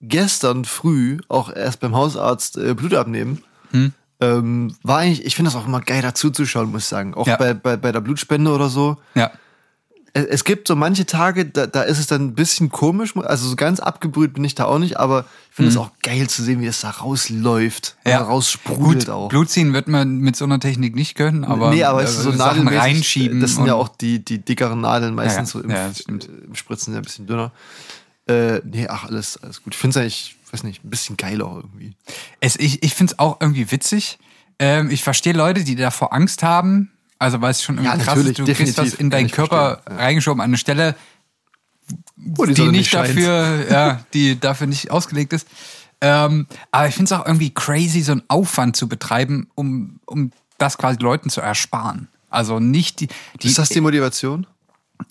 [0.01, 3.43] gestern früh auch erst beim Hausarzt äh, Blut abnehmen.
[3.71, 3.93] Hm.
[4.19, 7.13] Ähm, war eigentlich, ich finde das auch immer geil dazu zu schauen, muss ich sagen.
[7.15, 7.37] Auch Ja.
[7.37, 8.97] bei, bei, bei der Blutspende oder so.
[9.15, 9.31] Ja.
[10.13, 13.15] Es, gibt so manche Tage, da, da ist es dann ein bisschen komisch.
[13.15, 16.29] Also so ganz abgebrüht bin ich da auch nicht, aber ich finde es auch geil
[16.29, 17.95] zu sehen, wie es da rausläuft.
[18.05, 18.19] Ja.
[18.19, 19.29] Oder raussprudelt Gut, auch.
[19.29, 22.23] Blut ziehen wird man mit so einer Technik nicht können, aber, nee, aber es ist
[22.23, 23.39] so Sachen reinschieben.
[23.39, 26.93] Das sind ja auch die, die dickeren Nadeln meistens Ja, so im, Ja, im Spritzen
[26.93, 27.51] ja ein bisschen dünner.
[28.27, 29.73] Äh, nee, ach, alles, alles gut.
[29.73, 31.95] Ich finde es eigentlich, weiß nicht, ein bisschen geiler irgendwie.
[32.39, 34.19] Es, ich ich finde es auch irgendwie witzig.
[34.59, 36.91] Ähm, ich verstehe Leute, die davor Angst haben.
[37.21, 39.97] Also weil es schon irgendwie Ja, krass ist, du kriegst was in deinen Körper verstehen,
[39.97, 40.95] reingeschoben an eine Stelle,
[42.15, 43.09] Wo die Sonne nicht scheint.
[43.09, 45.47] dafür, ja, die dafür nicht ausgelegt ist.
[46.01, 50.31] Ähm, aber ich finde es auch irgendwie crazy, so einen Aufwand zu betreiben, um, um
[50.57, 52.07] das quasi Leuten zu ersparen.
[52.31, 53.07] Also nicht die,
[53.39, 54.47] die Ist das die Motivation?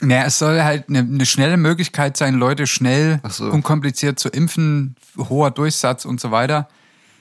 [0.00, 3.50] naja, es soll halt eine, eine schnelle Möglichkeit sein, Leute schnell, so.
[3.50, 6.68] unkompliziert zu impfen, hoher Durchsatz und so weiter.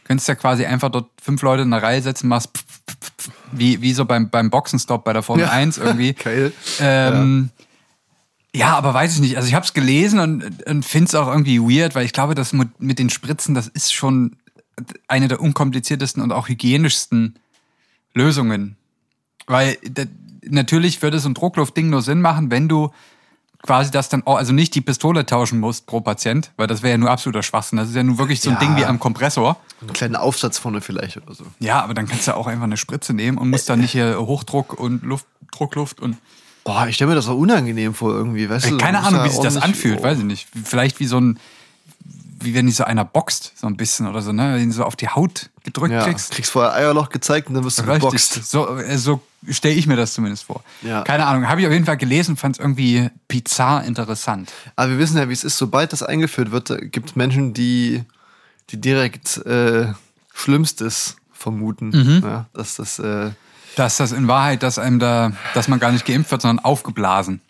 [0.09, 3.29] Könntest ja quasi einfach dort fünf Leute in eine Reihe setzen, machst pf, pf, pf,
[3.51, 5.51] wie, wie so beim, beim Boxenstopp bei der Formel Ja.
[5.51, 6.13] 1 irgendwie.
[6.23, 6.51] Geil.
[6.79, 7.51] Ähm,
[8.55, 8.75] ja.
[8.75, 9.37] aber weiß ich nicht.
[9.37, 12.33] Also ich habe es gelesen und, und finde es auch irgendwie weird, weil ich glaube,
[12.33, 14.35] das mit, mit den Spritzen, das ist schon
[15.07, 17.37] eine der unkompliziertesten und auch hygienischsten
[18.15, 18.77] Lösungen.
[19.45, 19.77] Weil
[20.43, 22.89] natürlich würde so ein Druckluftding nur Sinn machen, wenn du
[23.61, 26.91] quasi das dann auch, also nicht die Pistole tauschen musst pro Patient, weil das wäre
[26.91, 27.77] ja nur absoluter Schwachsinn.
[27.77, 28.59] Das ist ja nur wirklich so ein Ja.
[28.59, 29.57] Ding wie am Kompressor.
[29.81, 31.45] Einen kleinen Aufsatz vorne vielleicht oder so.
[31.59, 34.17] Ja, aber dann kannst du auch einfach eine Spritze nehmen und musst dann nicht hier
[34.19, 36.17] Hochdruck und Luft, Druckluft und
[36.65, 38.77] Boah, ich stelle mir das auch unangenehm vor irgendwie, weißt du?
[38.77, 40.03] Keine Ahnung, wie sich das anfühlt, oh.
[40.03, 40.47] weiß ich nicht.
[40.65, 41.39] Vielleicht wie so ein,
[42.41, 44.55] wie wenn dich so einer boxt, so ein bisschen oder so, ne?
[44.55, 46.31] Wenn du so auf die Haut gedrückt Ja, kriegst.
[46.31, 48.43] kriegst vorher Eierloch gezeigt und dann wirst du geboxt.
[48.49, 50.63] So, äh, so stelle ich mir das zumindest vor.
[50.81, 51.03] Ja.
[51.03, 54.51] Keine Ahnung, habe ich auf jeden Fall gelesen, fand es irgendwie bizarr interessant.
[54.75, 58.03] Aber wir wissen ja, wie es ist, sobald das eingeführt wird, gibt es Menschen, die,
[58.69, 59.93] die direkt äh,
[60.33, 61.89] Schlimmstes vermuten.
[61.89, 62.21] Mhm.
[62.23, 63.31] Ja, dass das, äh,
[63.75, 67.41] Dass das in Wahrheit, dass einem da, dass man gar nicht geimpft wird, sondern aufgeblasen.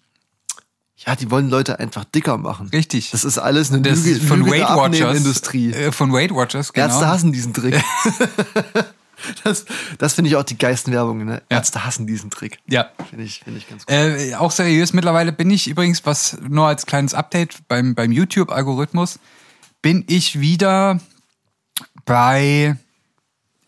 [1.05, 2.69] Ja, die wollen Leute einfach dicker machen.
[2.69, 3.11] Richtig.
[3.11, 5.01] Das ist alles eine Das Lüge, von Lüge der Weight Watchers.
[5.01, 5.71] Abnehmindustrie.
[5.71, 6.87] Äh, von Weight Watchers, genau.
[6.87, 7.81] Ärzte hassen diesen Trick.
[9.43, 9.65] das
[9.97, 11.27] das finde ich auch die geilsten Werbungen.
[11.27, 11.41] Ne?
[11.49, 11.57] Ja.
[11.57, 12.59] Ärzte hassen diesen Trick.
[12.67, 12.89] Ja.
[13.09, 13.95] Finde ich, finde ich ganz gut.
[13.95, 19.19] Äh, auch seriös, mittlerweile bin ich übrigens, was nur als kleines Update beim, beim YouTube-Algorithmus,
[19.81, 20.99] bin ich wieder
[22.05, 22.75] bei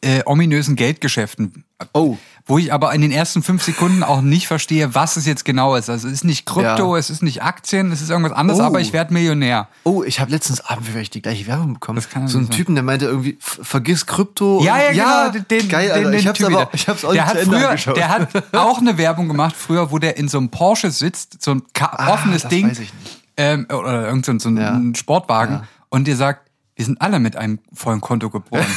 [0.02, 1.64] äh, ominösen Geldgeschäften.
[1.94, 2.18] Oh.
[2.46, 5.76] Wo ich aber in den ersten fünf Sekunden auch nicht verstehe, was es jetzt genau
[5.76, 5.90] ist.
[5.90, 7.00] Also es ist nicht Krypto, Ja.
[7.00, 8.64] es ist nicht Aktien, es ist irgendwas anderes, Oh.
[8.64, 9.68] aber ich werde Millionär.
[9.84, 12.02] Oh, ich habe letztens Abend vielleicht die gleiche Werbung bekommen.
[12.02, 12.50] So einen sein.
[12.50, 14.62] Typen, der meinte irgendwie, "F- vergiss Krypto.
[14.64, 15.44] Ja, und- ja, genau.
[15.50, 16.12] Den, geil, den, Alter.
[16.12, 17.98] den ich hab's Typ aber, ich hab's auch der nicht hat früher, angeschaut.
[17.98, 21.52] Der hat auch eine Werbung gemacht, früher, wo der in so einem Porsche sitzt, so
[21.52, 22.70] ein Ah, offenes Ding.
[22.70, 23.20] weiß ich nicht.
[23.38, 24.82] Ähm, oder irgend so, ein- so ein Ja.
[24.96, 25.56] Sportwagen.
[25.56, 25.64] Ja.
[25.90, 28.66] Und dir sagt, wir sind alle mit einem vollen Konto geboren.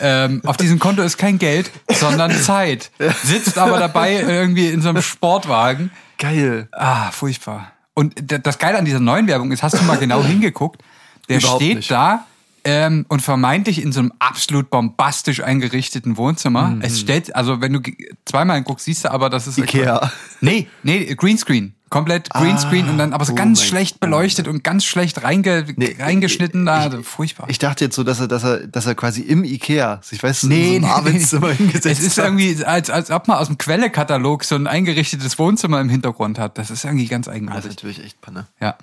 [0.00, 2.90] ähm, auf diesem Konto ist kein Geld, sondern Zeit.
[3.22, 5.90] Sitzt aber dabei irgendwie in so einem Sportwagen.
[6.18, 6.68] Geil.
[6.72, 7.72] Ah, furchtbar.
[7.94, 10.82] Und das Geile an dieser neuen Werbung ist, hast du mal genau hingeguckt,
[11.28, 11.90] der Überhaupt steht nicht.
[11.90, 12.26] da
[12.64, 16.68] ähm, und vermeintlich in so einem absolut bombastisch eingerichteten Wohnzimmer.
[16.68, 16.82] Mhm.
[16.82, 17.80] Es stellt, also wenn du
[18.24, 20.10] zweimal hinguckst, siehst du aber, das ist Ikea.
[20.40, 21.74] Nee, nee, Greenscreen.
[21.90, 25.96] Komplett Greenscreen und dann aber so oh ganz schlecht beleuchtet und ganz schlecht reinge Nee,
[25.98, 26.78] reingeschnitten da.
[26.82, 27.48] Also furchtbar.
[27.50, 30.44] Ich dachte jetzt so, dass er, dass er, dass er quasi im Ikea, ich weiß,
[30.44, 31.54] Nee, in so einem nee, Arbeitszimmer nee.
[31.56, 32.26] hingesetzt Es ist hat.
[32.26, 36.56] irgendwie, als, als ob man aus dem Quelle-Katalog so ein eingerichtetes Wohnzimmer im Hintergrund hat.
[36.58, 37.70] Das ist irgendwie ganz Das ist eigenartig.
[37.70, 38.46] natürlich echt Panne.
[38.60, 38.76] Ja.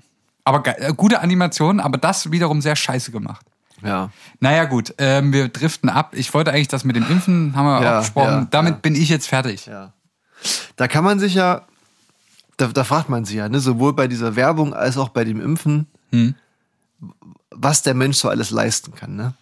[0.43, 3.45] Aber äh, gute Animation, aber das wiederum sehr scheiße gemacht.
[3.83, 4.09] Ja.
[4.41, 6.11] Naja, gut, ähm, wir driften ab.
[6.13, 8.27] Ich wollte eigentlich das mit dem Impfen, haben wir Ja, auch gesprochen.
[8.27, 8.79] ja, Damit ja.
[8.81, 9.65] bin ich jetzt fertig.
[9.67, 9.93] Ja.
[10.75, 11.61] Da kann man sich ja,
[12.57, 15.39] da, da fragt man sich ja, ne, sowohl bei dieser Werbung als auch bei dem
[15.41, 16.35] Impfen, Hm.
[17.51, 19.15] was der Mensch so alles leisten kann.
[19.15, 19.33] Ne?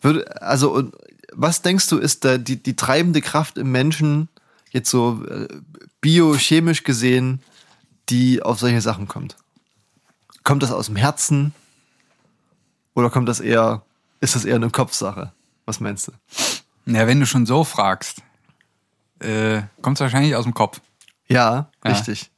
[0.00, 0.94] Würde, also, und
[1.32, 4.28] was denkst du, ist da die, die treibende Kraft im Menschen,
[4.70, 5.48] jetzt so äh,
[6.00, 7.40] biochemisch gesehen,
[8.08, 9.36] die auf solche Sachen kommt?
[10.44, 11.54] Kommt das aus dem Herzen?
[12.94, 13.82] Oder kommt das eher,
[14.20, 15.32] ist das eher eine Kopfsache?
[15.66, 16.12] Was meinst du?
[16.86, 18.22] Ja, wenn du schon so fragst,
[19.20, 20.80] äh, kommt es wahrscheinlich aus dem Kopf.
[21.28, 21.90] Ja, Ja.
[21.90, 22.30] richtig.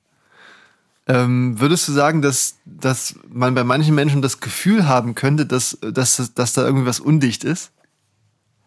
[1.14, 5.78] Ähm, würdest du sagen, dass, dass man bei manchen Menschen das Gefühl haben könnte, dass,
[5.80, 7.70] dass, dass da irgendwie was undicht ist?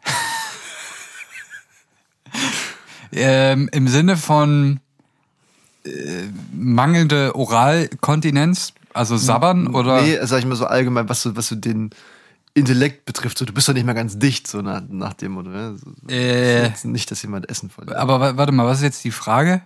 [3.15, 4.79] Ähm, Im Sinne von
[5.85, 5.89] äh,
[6.51, 10.01] mangelnde Oralkontinenz, also sabbern oder.
[10.01, 11.91] Nee, sag ich mal so allgemein, was so, was so den
[12.55, 13.37] Intellekt betrifft.
[13.37, 15.49] So, du bist doch nicht mehr ganz dicht, so nach, nach dem, oder?
[15.51, 15.77] ne?
[15.77, 16.71] So, Äh.
[16.85, 17.97] Nicht, dass jemand Essen verliert.
[17.97, 19.61] Aber wa- warte mal, was ist jetzt die Frage?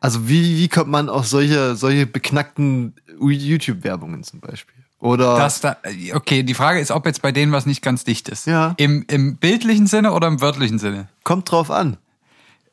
[0.00, 4.74] Also, wie, wie kommt man auf solche, solche beknackten YouTube-Werbungen zum Beispiel?
[4.98, 5.36] Oder.
[5.36, 5.76] Das da,
[6.14, 8.46] okay, die Frage ist, ob jetzt bei denen was nicht ganz dicht ist.
[8.46, 8.74] Ja.
[8.76, 11.08] Im, Im bildlichen Sinne oder im wörtlichen Sinne?
[11.24, 11.96] kommt drauf an.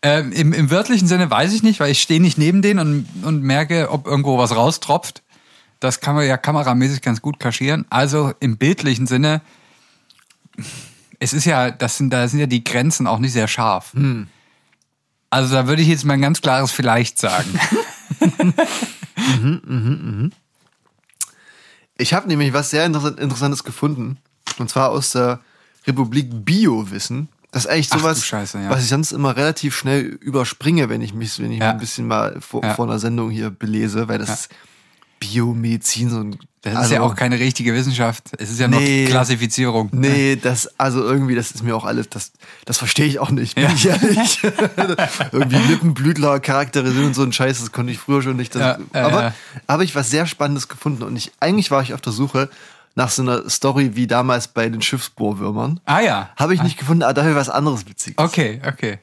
[0.02, 3.26] Ähm, im, Im wörtlichen Sinne weiß ich nicht, weil ich stehe nicht neben denen und,
[3.26, 5.24] und merke, ob irgendwo was raustropft.
[5.80, 7.86] Das kann man ja kameramäßig ganz gut kaschieren.
[7.90, 9.42] Also im bildlichen Sinne,
[11.20, 13.94] es ist ja, das sind, da sind ja die Grenzen auch nicht sehr scharf.
[15.30, 17.60] Also da würde ich jetzt mal ein ganz klares Vielleicht sagen.
[21.98, 24.18] Ich habe nämlich was sehr Interess- Interessantes gefunden.
[24.60, 25.40] Und zwar aus der
[25.88, 27.30] Republik Biowissen.
[27.52, 28.70] Das ist eigentlich sowas, Scheiße, ja.
[28.70, 31.72] was ich sonst immer relativ schnell überspringe, wenn ich mich, wenn ich Ja.
[31.72, 32.76] ein bisschen mal vor, Ja.
[32.76, 34.50] vor einer Sendung hier belese, weil das ist
[35.20, 36.38] Biomedizin so ein.
[36.72, 38.32] Das ist also- ja auch keine richtige Wissenschaft.
[38.38, 39.06] Es ist ja nur Nee.
[39.06, 39.90] Klassifizierung.
[39.92, 42.32] Nee, das, also irgendwie, das ist mir auch alles, das,
[42.66, 43.72] das verstehe ich auch nicht, bin Ja.
[43.74, 44.42] ich ehrlich.
[45.32, 48.56] irgendwie Lippenblütler, Charakterisierung und so ein Scheiß, das konnte ich früher schon nicht.
[48.56, 49.34] Das, Ja, aber ja.
[49.68, 52.50] habe ich was sehr Spannendes gefunden und ich, eigentlich war ich auf der Suche
[52.96, 55.80] nach so einer Story wie damals bei den Schiffsbohrwürmern.
[55.86, 56.30] Ah ja.
[56.36, 58.18] Habe ich nicht gefunden, aber dafür was anderes Witziges.
[58.18, 59.00] Okay, okay.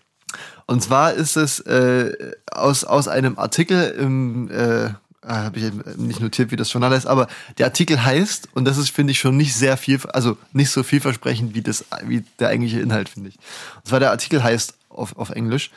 [0.67, 2.13] Und zwar ist es äh,
[2.51, 4.91] aus, aus einem Artikel im, äh,
[5.27, 8.91] habe ich nicht notiert, wie das Journal heißt, aber der Artikel heißt, und das ist,
[8.91, 12.81] finde ich, schon nicht sehr viel, also nicht so vielversprechend wie, das, wie der eigentliche
[12.81, 13.37] Inhalt, finde ich.
[13.77, 15.71] Und zwar der Artikel heißt auf, auf Englisch,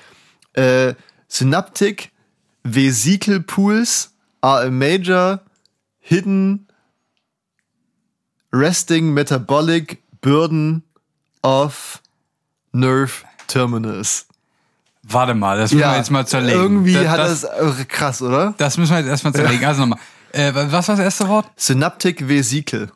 [0.53, 0.93] äh,
[1.27, 2.11] Synaptic
[2.63, 5.41] Vesicle Pools are a major
[5.99, 6.67] hidden
[8.51, 10.83] resting metabolic burden
[11.43, 12.01] of
[12.73, 14.26] nerve terminals.
[15.09, 16.59] Warte mal, das müssen wir jetzt mal zerlegen.
[16.61, 18.53] Irgendwie das, hat das, das, äh, krass, oder?
[18.57, 19.65] das müssen wir jetzt erstmal zerlegen.
[19.65, 19.99] Also nochmal.
[20.33, 21.49] Äh, was war das erste Wort?
[21.55, 22.89] Synaptic Vesicle.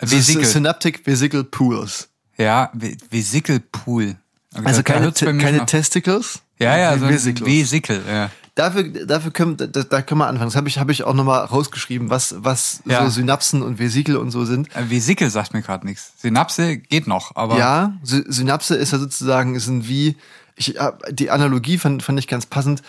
[0.00, 0.44] Vesicle.
[0.44, 2.08] Synaptic Vesicle Pools.
[2.36, 4.16] Ja, Ve- Vesikelpool.
[4.54, 6.40] Okay, Also keine, keine Testicles.
[6.58, 7.08] Ja, ja, so.
[7.08, 8.30] Vesikel, ja.
[8.54, 10.48] Dafür, dafür können, da, da können wir anfangen.
[10.48, 13.04] Das habe ich, hab ich auch nochmal rausgeschrieben, was, was Ja.
[13.04, 14.74] so Synapsen und Vesikel und so sind.
[14.74, 16.12] Äh, Vesikel sagt mir gerade nichts.
[16.16, 20.16] Synapse geht noch, aber Ja, Sy Synapse ist ja sozusagen, sind wie,
[20.56, 22.82] ich, hab- die Analogie fand, fand ich ganz passend.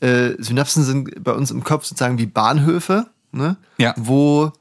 [0.00, 3.06] Äh, Synapsen sind bei uns im Kopf sozusagen wie Bahnhöfe.
[3.32, 3.56] ne?
[3.78, 3.94] Ja.
[3.96, 4.52] wo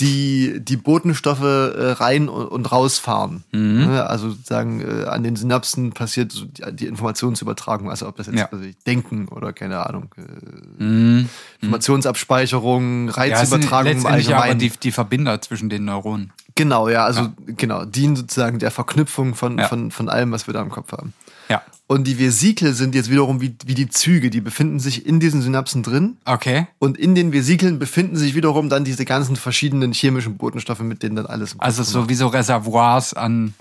[0.00, 3.44] die, die Botenstoffe äh, rein und, rausfahren.
[3.52, 3.86] Mhm.
[3.86, 4.06] Ne?
[4.06, 8.36] Also sozusagen äh, an den Synapsen passiert so die, die Informationsübertragung, also ob das jetzt
[8.36, 8.48] Ja.
[8.60, 11.24] ich, Denken oder keine Ahnung, äh,
[11.62, 14.58] Informationsabspeicherung, Ja, es sind Reizübertragung im letztendlich aber Allgemeinen.
[14.60, 16.32] die, die Verbinder zwischen den Neuronen.
[16.54, 19.68] Genau, ja, also genau, dienen sozusagen der Verknüpfung von, Ja.
[19.68, 21.12] von, von allem, was wir da im Kopf haben.
[21.48, 21.62] Ja.
[21.88, 25.40] Und die Vesikel sind jetzt wiederum wie, wie die Züge, die befinden sich in diesen
[25.42, 26.16] Synapsen drin.
[26.24, 26.66] Okay.
[26.80, 31.14] Und in den Vesikeln befinden sich wiederum dann diese ganzen verschiedenen chemischen Botenstoffe, mit denen
[31.16, 33.54] dann alles Also so wie so Reservoirs an.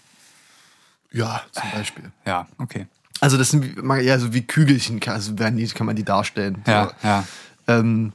[1.12, 2.12] Ja, zum Beispiel.
[2.26, 2.88] Ja, okay.
[3.21, 6.63] Also das sind wie- ja so wie Kügelchen, also werden die, kann man die darstellen.
[6.67, 7.08] Ja, so.
[7.08, 7.24] ja.
[7.67, 8.12] Ähm,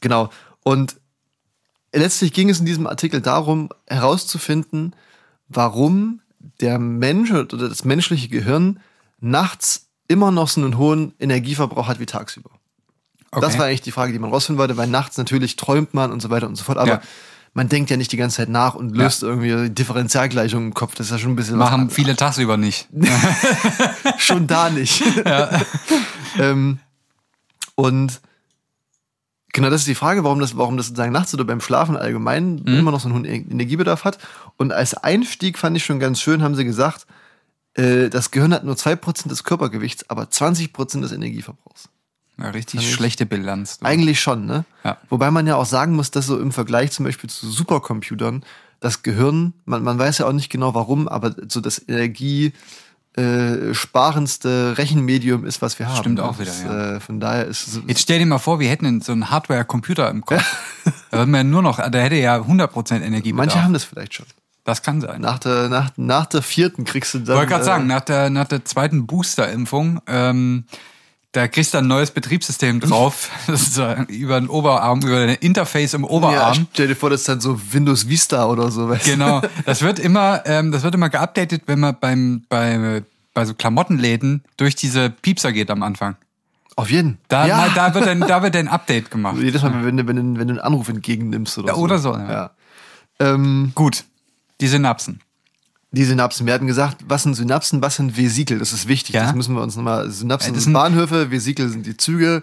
[0.00, 0.30] genau.
[0.62, 0.96] Und
[1.92, 4.94] letztlich ging es in diesem Artikel darum, herauszufinden,
[5.48, 6.20] warum
[6.60, 8.80] der Mensch oder das menschliche Gehirn
[9.20, 12.50] nachts immer noch so einen hohen Energieverbrauch hat wie tagsüber.
[13.30, 13.40] Okay.
[13.40, 16.20] Das war eigentlich die Frage, die man rausfinden wollte, weil nachts natürlich träumt man und
[16.20, 17.00] so weiter und so fort, aber Ja.
[17.54, 20.96] man denkt ja nicht die ganze Zeit nach und löst irgendwie Differentialgleichungen im Kopf.
[20.96, 22.88] Das ist ja schon ein bisschen was Machen viele tagsüber nicht.
[24.18, 25.02] schon da nicht.
[26.38, 26.78] ähm,
[27.76, 28.20] und
[29.52, 32.58] genau das ist die Frage, warum das, warum das sozusagen nachts oder beim Schlafen allgemein
[32.66, 34.18] immer noch so einen hohen E- Energiebedarf hat.
[34.56, 37.06] Und als Einstieg fand ich schon ganz schön, haben sie gesagt,
[37.74, 41.88] äh, das Gehirn hat nur 2% des Körpergewichts, aber 20% des Energieverbrauchs.
[42.38, 43.78] Ja, richtig schlechte Bilanz.
[43.78, 43.84] du.
[43.84, 44.64] Eigentlich schon, ne?
[44.82, 44.96] Ja.
[45.10, 48.44] Wobei man ja auch sagen muss, dass so im Vergleich zum Beispiel zu Supercomputern
[48.80, 52.54] das Gehirn, man, man weiß ja auch nicht genau warum, aber so das Energie
[53.16, 53.74] äh,
[54.78, 55.96] Rechenmedium ist, was wir haben.
[55.98, 58.70] Stimmt auch Das, wieder, Äh, von daher ist es Jetzt stell dir mal vor, wir
[58.70, 60.44] hätten so einen Hardware-Computer im Kopf.
[61.10, 63.46] da würden wir nur noch, der hätte ja 100% Energiebedarf.
[63.46, 64.26] manche haben das vielleicht schon.
[64.64, 65.20] Das kann sein.
[65.20, 67.34] Nach der, nach, nach der vierten kriegst du dann.
[67.34, 70.64] Ich wollte gerade äh, sagen, nach der, nach der zweiten Booster-Impfung, ähm,
[71.32, 75.94] da kriegst du ein neues Betriebssystem drauf, das ist über den Oberarm, über ein Interface
[75.94, 76.66] im Ja, Oberarm.
[76.72, 78.88] stell dir vor, das ist dann so Windows Vista oder so.
[78.88, 79.04] Weißt?
[79.04, 79.40] Genau.
[79.64, 84.42] Das wird immer, ähm, das wird immer geupdatet, wenn man beim, bei, bei so Klamottenläden
[84.56, 86.16] durch diese Piepser geht am Anfang.
[86.76, 87.18] Auf jeden.
[87.28, 87.56] Da, ja.
[87.58, 89.36] mal, da wird ein, da wird ein Update gemacht.
[89.38, 91.80] Jedes Mal, wenn du, wenn, du, wenn du einen Anruf entgegennimmst oder Ja, so.
[91.80, 92.30] oder so, ja.
[92.32, 92.50] ja.
[93.20, 94.04] Ähm, Gut.
[94.60, 95.20] Die Synapsen.
[95.92, 96.46] die Synapsen.
[96.46, 98.58] Wir hatten gesagt, was sind Synapsen, was sind Vesikel?
[98.60, 99.14] Das ist wichtig.
[99.14, 99.24] Ja.
[99.24, 100.08] Das müssen wir uns nochmal.
[100.10, 102.42] Synapsen Ja, sind Bahnhöfe, Vesikel sind die Züge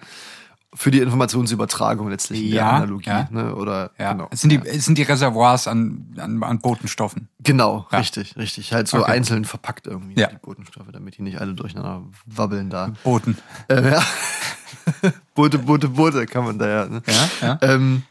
[0.73, 3.09] für die Informationsübertragung letztlich in der Ja, Analogie.
[3.09, 3.27] ja.
[3.31, 3.55] Ne?
[3.55, 4.11] Oder Ja.
[4.11, 4.27] genau.
[4.31, 7.29] Es sind die, es sind die Reservoirs an, an, an Botenstoffen.
[7.39, 7.99] Genau, Ja.
[7.99, 8.73] richtig, richtig.
[8.73, 9.11] Halt so Okay.
[9.13, 10.27] einzeln verpackt irgendwie Ja.
[10.27, 12.91] die Botenstoffe, damit die nicht alle durcheinander wabbeln da.
[13.05, 13.37] Boten.
[13.69, 14.03] Äh, ja.
[15.35, 16.85] Boote, Boote, Boote kann man da ja.
[16.87, 17.01] Ne?
[17.07, 17.59] Ja, ja.
[17.61, 18.03] Ähm,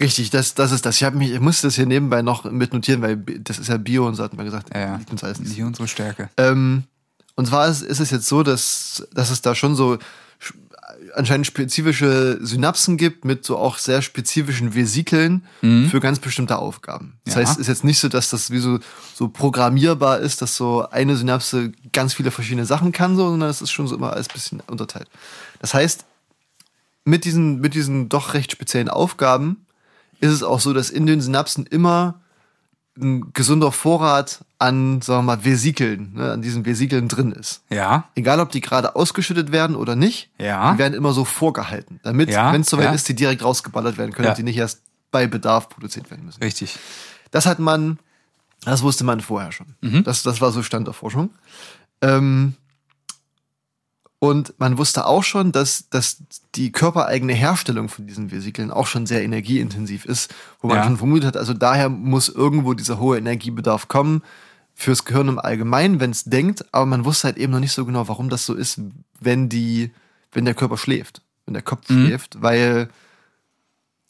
[0.00, 0.96] richtig, das, das ist das.
[0.96, 4.06] Ich, hab mich, ich musste das hier nebenbei noch mitnotieren, weil das ist ja Bio
[4.06, 4.74] und so hatten wir gesagt.
[4.74, 4.96] Ja, ja.
[4.96, 6.28] liegt uns alles nicht unsere Stärke.
[6.36, 6.84] ähm,
[7.36, 9.98] und zwar ist, ist es jetzt so, dass, dass es da schon so
[10.42, 10.54] sch-
[11.14, 17.14] anscheinend spezifische Synapsen gibt mit so auch sehr spezifischen Vesikeln für ganz bestimmte Aufgaben.
[17.24, 17.40] Das Mhm.
[17.42, 17.46] Ja.
[17.48, 18.80] heißt, es ist jetzt nicht so, dass das wie so,
[19.14, 23.62] so programmierbar ist, dass so eine Synapse ganz viele verschiedene Sachen kann, so, sondern es
[23.62, 25.08] ist schon so immer alles ein bisschen unterteilt.
[25.60, 26.04] Das heißt,
[27.04, 29.64] mit diesen, mit diesen doch recht speziellen Aufgaben
[30.20, 32.20] ist es auch so, dass in den Synapsen immer
[33.00, 37.62] ein gesunder Vorrat an, sagen wir mal, Vesikeln, ne, an diesen Vesikeln drin ist.
[37.70, 38.08] Ja.
[38.16, 40.72] Egal, ob die gerade ausgeschüttet werden oder nicht, Ja.
[40.72, 42.92] die werden immer so vorgehalten, damit, Ja, wenn es soweit ja.
[42.92, 44.32] ist, die direkt rausgeballert werden können Ja.
[44.32, 46.42] und die nicht erst bei Bedarf produziert werden müssen.
[46.42, 46.76] Richtig.
[47.30, 47.98] Das hat man,
[48.64, 49.76] das wusste man vorher schon.
[49.80, 50.02] Mhm.
[50.02, 51.30] Das, das war so Stand der Forschung.
[52.02, 52.54] Ähm,
[54.20, 56.18] und man wusste auch schon, dass, dass
[56.56, 60.84] die körpereigene Herstellung von diesen Vesikeln auch schon sehr energieintensiv ist, wo man Ja.
[60.84, 64.22] schon vermutet hat, also daher muss irgendwo dieser hohe Energiebedarf kommen
[64.74, 67.84] fürs Gehirn im Allgemeinen, wenn es denkt, aber man wusste halt eben noch nicht so
[67.84, 68.80] genau, warum das so ist,
[69.20, 69.92] wenn die,
[70.32, 72.06] wenn der Körper schläft, wenn der Kopf Mhm.
[72.06, 72.88] schläft, weil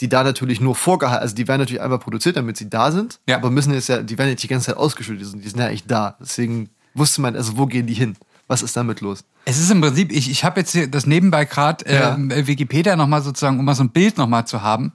[0.01, 3.19] die da natürlich nur vorgehalten, also die werden natürlich einmal produziert, damit sie da sind,
[3.29, 3.37] Ja.
[3.37, 5.59] aber müssen jetzt ja, die werden jetzt die ganze Zeit ausgeschüttet, die sind, die sind
[5.59, 6.17] ja eigentlich da.
[6.21, 8.17] Deswegen wusste man, also wo gehen die hin?
[8.49, 9.25] Was ist damit los?
[9.45, 12.15] Es ist im Prinzip, ich, ich habe jetzt hier das nebenbei gerade Ja.
[12.17, 14.93] äh, Wikipedia nochmal sozusagen, um mal so ein Bild nochmal zu haben.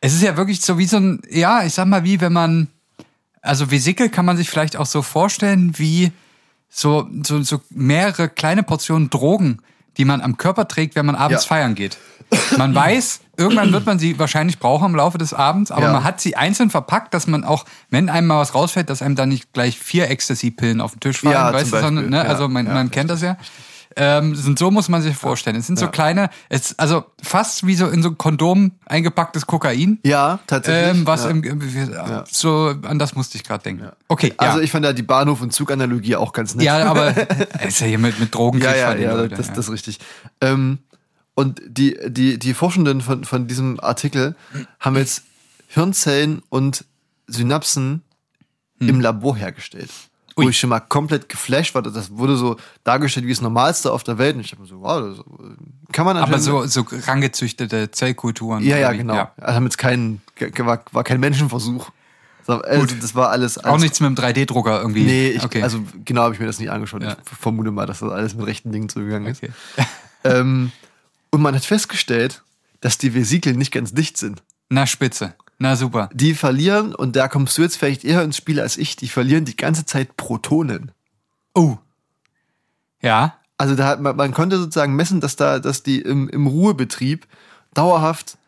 [0.00, 2.68] Es ist ja wirklich so wie so ein, ja, ich sag mal, wie wenn man,
[3.42, 6.10] also Vesikel kann man sich vielleicht auch so vorstellen, wie
[6.68, 9.58] so, so, so mehrere kleine Portionen Drogen,
[9.96, 11.48] die man am Körper trägt, wenn man abends Ja.
[11.48, 11.96] feiern geht.
[12.56, 15.92] Man weiß, irgendwann wird man sie wahrscheinlich brauchen im Laufe des Abends, aber Ja.
[15.92, 19.16] man hat sie einzeln verpackt, dass man auch, wenn einem mal was rausfällt, dass einem
[19.16, 22.48] dann nicht gleich vier Ecstasy-Pillen auf den Tisch fallen, Ja, weißt du, sondern, ne, also
[22.48, 23.36] man, man kennt das ja.
[23.96, 25.56] Ähm, sind, so muss man sich vorstellen.
[25.56, 29.98] Es sind so kleine, es, also fast wie so in so ein Kondom eingepacktes Kokain.
[30.04, 30.96] Ja, tatsächlich.
[31.00, 31.42] Ähm, was im,
[32.30, 33.88] so, an das musste ich gerade denken.
[34.06, 36.66] Okay, Also ich fand ja die Bahnhof- und Zuganalogie auch ganz nett.
[36.66, 37.12] ja, aber
[37.66, 39.98] ist ja hier mit, mit Drogen ja, ja, ja, das, das ist richtig.
[40.40, 40.78] Ähm,
[41.40, 44.34] Und die, die, die Forschenden von, von diesem Artikel
[44.78, 45.22] haben jetzt
[45.68, 46.84] Hirnzellen und
[47.26, 48.02] Synapsen
[48.78, 49.90] im Labor hergestellt.
[50.36, 50.46] Wo Hm.
[50.46, 50.50] Ui.
[50.50, 51.82] ich schon mal komplett geflasht war.
[51.82, 54.36] Das wurde so dargestellt wie das Normalste auf der Welt.
[54.36, 56.70] Und ich dachte mir so, wow, das äh, kann man Aber natürlich.
[56.72, 58.62] so, so rangezüchtete Zellkulturen.
[58.64, 59.28] ja, ja, genau.
[59.36, 61.90] Also haben jetzt kein, ge- war, war kein Menschenversuch.
[62.46, 63.58] So, Also, das war alles.
[63.58, 65.04] Auch alles nichts mit dem 3D-Drucker irgendwie.
[65.04, 65.62] Nee, ich, okay.
[65.62, 67.02] also genau habe ich mir das nicht angeschaut.
[67.02, 67.16] Ja.
[67.22, 69.42] Ich vermute mal, dass das alles mit rechten Dingen zugegangen ist.
[69.42, 69.52] okay.
[70.24, 70.72] Ähm,
[71.30, 72.42] und man hat festgestellt,
[72.80, 74.42] dass die Vesikel nicht ganz dicht sind.
[74.68, 75.34] Na, spitze.
[75.58, 76.08] Na, super.
[76.12, 79.44] Die verlieren, und da kommst du jetzt vielleicht eher ins Spiel als ich, die verlieren
[79.44, 80.92] die ganze Zeit Protonen.
[81.54, 81.76] Oh.
[83.02, 83.36] Ja.
[83.58, 87.26] Also da hat man, man konnte sozusagen messen, dass da, dass die im, im Ruhebetrieb
[87.74, 88.38] dauerhaft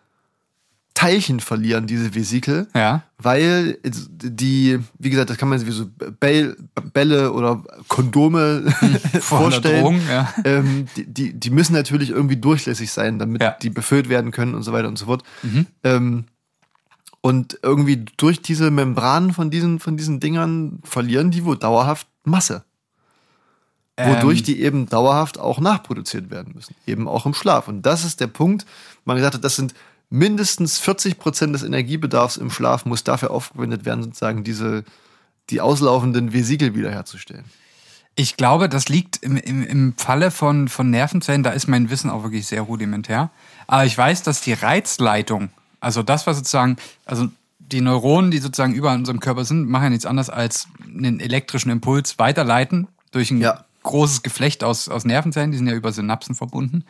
[0.94, 2.68] Teilchen verlieren, diese Vesikel.
[2.74, 3.02] Ja.
[3.18, 5.86] Weil die, wie gesagt, das kann man sich wie so
[6.20, 6.56] Bäll,
[6.92, 8.64] Bälle oder Kondome
[9.20, 9.82] vorstellen.
[9.82, 10.32] Drohung, ja.
[10.44, 13.56] ähm, die, die, die müssen natürlich irgendwie durchlässig sein, damit Ja.
[13.62, 15.22] die befüllt werden können und so weiter und so fort.
[15.82, 16.24] Ähm,
[17.20, 22.64] und irgendwie durch diese Membranen von diesen, von diesen Dingern verlieren die wohl dauerhaft Masse.
[23.96, 26.74] Wodurch Ähm, die eben dauerhaft auch nachproduziert werden müssen.
[26.86, 27.68] Eben auch im Schlaf.
[27.68, 28.66] Und das ist der Punkt.
[29.04, 29.74] Man gesagt hat, das sind
[30.12, 34.84] mindestens 40 Prozent des Energiebedarfs im Schlaf muss dafür aufgewendet werden, sozusagen diese,
[35.48, 37.44] die auslaufenden Vesikel wiederherzustellen.
[38.14, 42.10] Ich glaube, das liegt im, im, im Falle von, von Nervenzellen, da ist mein Wissen
[42.10, 43.30] auch wirklich sehr rudimentär.
[43.66, 45.48] Aber ich weiß, dass die Reizleitung,
[45.80, 49.84] also das, was sozusagen, also die Neuronen, die sozusagen überall in unserem Körper sind, machen
[49.84, 53.64] ja nichts anderes als einen elektrischen Impuls weiterleiten durch ein Ja.
[53.82, 56.84] großes Geflecht aus, aus Nervenzellen, die sind ja über Synapsen verbunden.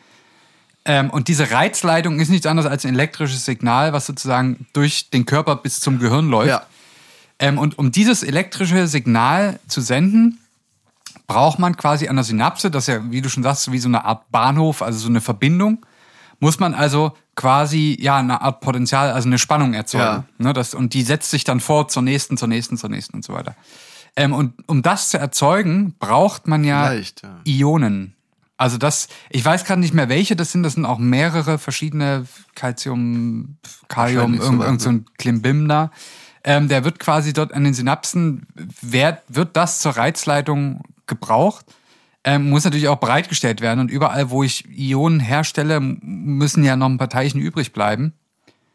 [0.85, 5.25] Ähm, und diese Reizleitung ist nichts anderes als ein elektrisches Signal, was sozusagen durch den
[5.25, 6.49] Körper bis zum Gehirn läuft.
[6.49, 6.65] Ja.
[7.39, 10.39] Ähm, und um dieses elektrische Signal zu senden,
[11.27, 13.87] braucht man quasi an der Synapse, das ist ja, wie du schon sagst, wie so
[13.87, 15.85] eine Art Bahnhof, also so eine Verbindung,
[16.39, 20.25] muss man also quasi ja eine Art Potenzial, also eine Spannung erzeugen.
[20.37, 23.23] Ne, das, und die setzt sich dann fort zur nächsten, zur nächsten, zur nächsten und
[23.23, 23.55] so weiter.
[24.15, 27.39] Ähm, und um das zu erzeugen, braucht man ja, Vielleicht, ja.
[27.45, 28.15] Ionen.
[28.57, 32.25] Also das, ich weiß gerade nicht mehr welche das sind, das sind auch mehrere verschiedene
[32.55, 35.91] Calcium, Kalium, irgend, irgend so ein Klimbim da.
[36.43, 38.45] Ähm, der wird quasi dort an den Synapsen,
[38.81, 41.65] wird, wird das zur Reizleitung gebraucht,
[42.25, 43.79] ähm, muss natürlich auch bereitgestellt werden.
[43.79, 48.13] Und überall, wo ich Ionen herstelle, müssen ja noch ein paar Teilchen übrig bleiben,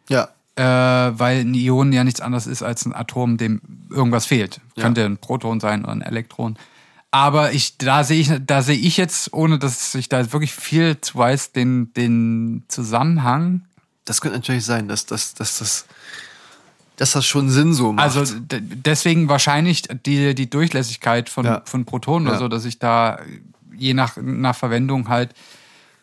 [0.09, 0.29] Ja.
[0.57, 3.61] äh, weil ein Ion ja nichts anderes ist als ein Atom, dem
[3.91, 4.61] irgendwas fehlt.
[4.77, 6.57] Könnte ein Proton sein oder ein Elektron.
[7.11, 11.01] Aber ich, da sehe ich, da sehe ich jetzt, ohne dass ich da wirklich viel
[11.01, 13.63] zu weiß, den, den Zusammenhang.
[14.05, 15.87] Das könnte natürlich sein, dass, dass, dass, das,
[16.97, 18.05] dass das schon Sinn so macht.
[18.05, 21.63] Also deswegen wahrscheinlich die, die Durchlässigkeit von, Ja.
[21.65, 22.41] von Protonen oder Ja.
[22.41, 23.21] so, dass ich da
[23.75, 25.31] je nach, nach Verwendung halt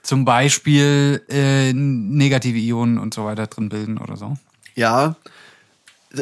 [0.02, 4.38] zum Beispiel äh, negative Ionen und so weiter drin bilden oder so.
[4.76, 5.16] Ja,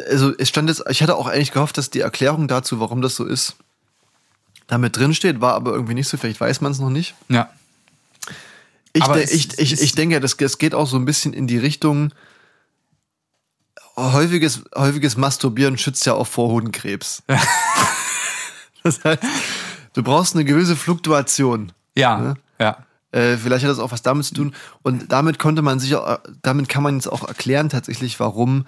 [0.09, 3.15] also es stand jetzt, ich hatte auch eigentlich gehofft, dass die Erklärung dazu, warum das
[3.15, 3.55] so ist,
[4.67, 7.15] damit drin steht, war aber irgendwie nicht so, vielleicht weiß man es noch nicht.
[7.29, 7.49] Ja.
[8.93, 11.47] Ich, de es- ich, ich, ich denke, das, das geht auch so ein bisschen in
[11.47, 12.13] die Richtung,
[13.97, 17.23] häufiges, häufiges Masturbieren schützt ja auch vor Hodenkrebs.
[18.83, 19.23] das heißt,
[19.93, 21.71] du brauchst eine gewisse Fluktuation.
[21.95, 22.33] Ja, Ne?
[22.59, 22.77] ja.
[23.11, 24.55] Äh, vielleicht hat das auch was damit zu tun.
[24.81, 28.65] Und damit konnte man sicher, damit kann man jetzt auch erklären tatsächlich, warum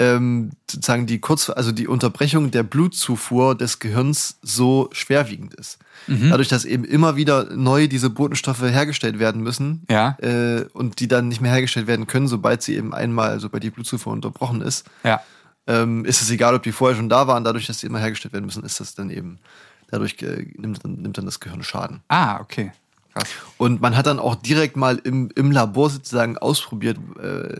[0.00, 5.78] ähm, sozusagen die Kurz, also die Unterbrechung der Blutzufuhr des Gehirns so schwerwiegend ist.
[6.06, 6.30] Mhm.
[6.30, 10.16] Dadurch, dass eben immer wieder neu diese Botenstoffe hergestellt werden müssen Ja.
[10.20, 13.70] äh, und die dann nicht mehr hergestellt werden können, sobald sie eben einmal, sobald die
[13.70, 15.20] Blutzufuhr unterbrochen ist, Ja.
[15.66, 18.32] ähm, ist es egal, ob die vorher schon da waren, dadurch, dass sie immer hergestellt
[18.32, 19.38] werden müssen, ist das dann eben,
[19.90, 22.00] dadurch äh, nimmt, dann- nimmt dann das Gehirn Schaden.
[22.08, 22.72] Ah, okay.
[23.12, 23.28] Krass.
[23.58, 27.56] Und man hat dann auch direkt mal im, im Labor sozusagen ausprobiert, äh,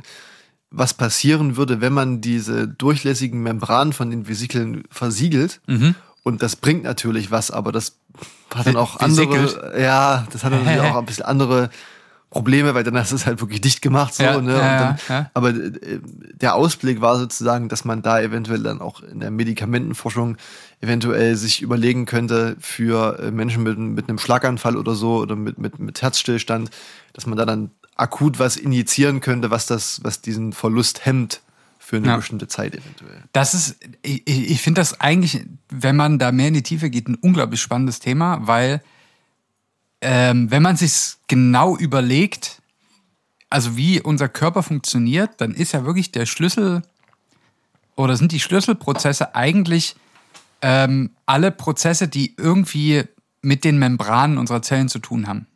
[0.70, 5.60] was passieren würde, wenn man diese durchlässigen Membranen von den Vesikeln versiegelt.
[6.22, 7.96] Und das bringt natürlich was, aber das
[8.54, 9.78] hat dann auch andere, vesikelt?
[9.80, 11.70] ja, das hat dann natürlich auch ein bisschen andere
[12.30, 14.14] Probleme, weil dann hast du es halt wirklich dicht gemacht.
[14.14, 14.52] So, Ja, ne?
[14.52, 15.30] ja, dann, ja, ja.
[15.34, 16.00] Aber äh,
[16.34, 20.36] der Ausblick war sozusagen, dass man da eventuell dann auch in der Medikamentenforschung
[20.80, 25.58] eventuell sich überlegen könnte für äh, Menschen mit, mit einem Schlaganfall oder so oder mit,
[25.58, 26.70] mit, mit Herzstillstand,
[27.12, 27.70] dass man da dann
[28.00, 31.40] akut was injizieren könnte, was das, was diesen Verlust hemmt
[31.78, 32.16] für eine Ja.
[32.16, 33.22] bestimmte Zeit eventuell.
[33.32, 37.08] Das ist, ich, ich finde das eigentlich, wenn man da mehr in die Tiefe geht,
[37.08, 38.82] ein unglaublich spannendes Thema, weil
[40.00, 42.62] ähm, wenn man sich genau überlegt,
[43.50, 46.82] also wie unser Körper funktioniert, dann ist ja wirklich der Schlüssel
[47.96, 49.96] oder sind die Schlüsselprozesse eigentlich
[50.62, 53.04] ähm, alle Prozesse, die irgendwie
[53.42, 55.46] mit den Membranen unserer Zellen zu tun haben.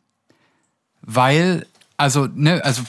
[1.01, 1.65] Weil
[1.97, 2.81] Also, ne, also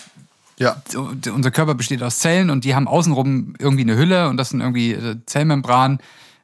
[0.59, 0.83] Ja.
[0.95, 4.61] unser Körper besteht aus Zellen und die haben außenrum irgendwie eine Hülle und das sind
[4.61, 5.99] irgendwie äh, Zellmembran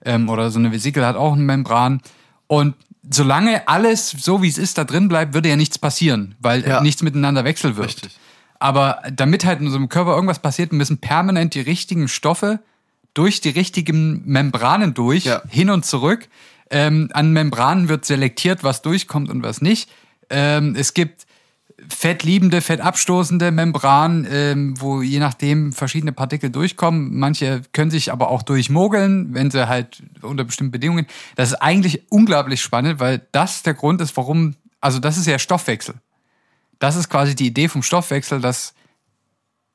[0.05, 2.01] ähm, oder so eine Vesikel hat auch eine Membran.
[2.47, 2.75] Und
[3.11, 6.81] solange alles so wie es ist da drin bleibt, würde ja nichts passieren, weil Ja.
[6.83, 7.95] nichts miteinander wechselwirkt.
[8.05, 8.19] Richtig.
[8.59, 12.61] Aber damit halt in unserem Körper irgendwas passiert, müssen permanent die richtigen Stoffe
[13.15, 15.43] durch die richtigen Membranen durch, Ja.
[15.49, 16.29] hin und zurück.
[16.71, 19.91] Ähm, an Membranen wird selektiert, was durchkommt und was nicht.
[20.31, 21.27] Ähm, es gibt
[21.89, 27.19] fettliebende, fettabstoßende Membranen, ähm, wo je nachdem verschiedene Partikel durchkommen.
[27.19, 31.07] Manche können sich aber auch durchmogeln, wenn sie halt unter bestimmten Bedingungen.
[31.37, 35.39] Das ist eigentlich unglaublich spannend, weil das der Grund ist, warum, also das ist ja
[35.39, 35.95] Stoffwechsel.
[36.79, 38.75] Das ist quasi die Idee vom Stoffwechsel, dass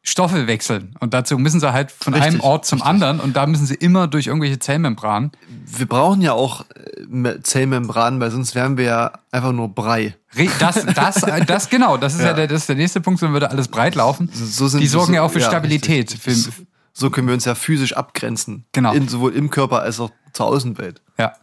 [0.10, 0.96] Stoffe wechseln.
[1.02, 2.90] Und dazu müssen sie halt von Richtig, einem Ort zum richtig.
[2.90, 5.32] anderen und da müssen sie immer durch irgendwelche Zellmembranen.
[5.66, 10.16] Wir brauchen ja auch äh, Me- Zellmembranen, weil sonst wären wir ja einfach nur Brei.
[10.36, 11.16] Re- Das, das,
[11.48, 12.34] das genau, das ist ja, Ja.
[12.34, 14.30] der, das ist der nächste Punkt, dann würde alles breit laufen.
[14.34, 16.12] So sind die sorgen so, ja auch für ja, Stabilität.
[16.14, 16.52] Für, So,
[16.94, 18.66] so können wir uns ja physisch abgrenzen.
[18.72, 18.94] Genau.
[18.94, 21.02] In, sowohl im Körper als auch zur Außenwelt.
[21.20, 21.34] Ja.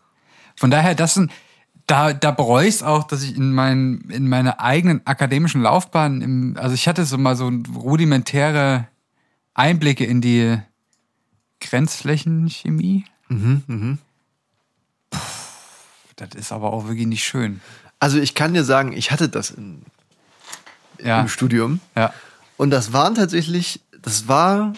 [0.56, 1.30] Von daher, das sind,
[1.87, 6.22] da, da bereue ich es auch, dass ich in, mein, in meiner eigenen akademischen Laufbahn,
[6.22, 8.89] im, also ich hatte so mal so rudimentäre
[9.55, 10.59] Einblicke in die
[11.61, 13.05] Grenzflächenchemie.
[13.28, 13.99] Mhm,
[15.11, 15.18] Puh,
[16.16, 17.61] das ist aber auch wirklich nicht schön.
[17.99, 19.82] Also ich kann dir sagen, ich hatte das in,
[21.03, 21.20] Ja.
[21.20, 21.80] im Studium.
[21.97, 22.12] Ja.
[22.57, 24.74] Und das waren tatsächlich, das war,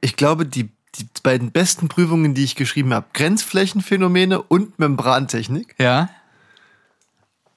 [0.00, 3.06] ich glaube, die, die beiden besten Prüfungen, die ich geschrieben habe.
[3.12, 5.74] Grenzflächenphänomene und Membrantechnik.
[5.78, 6.08] Ja.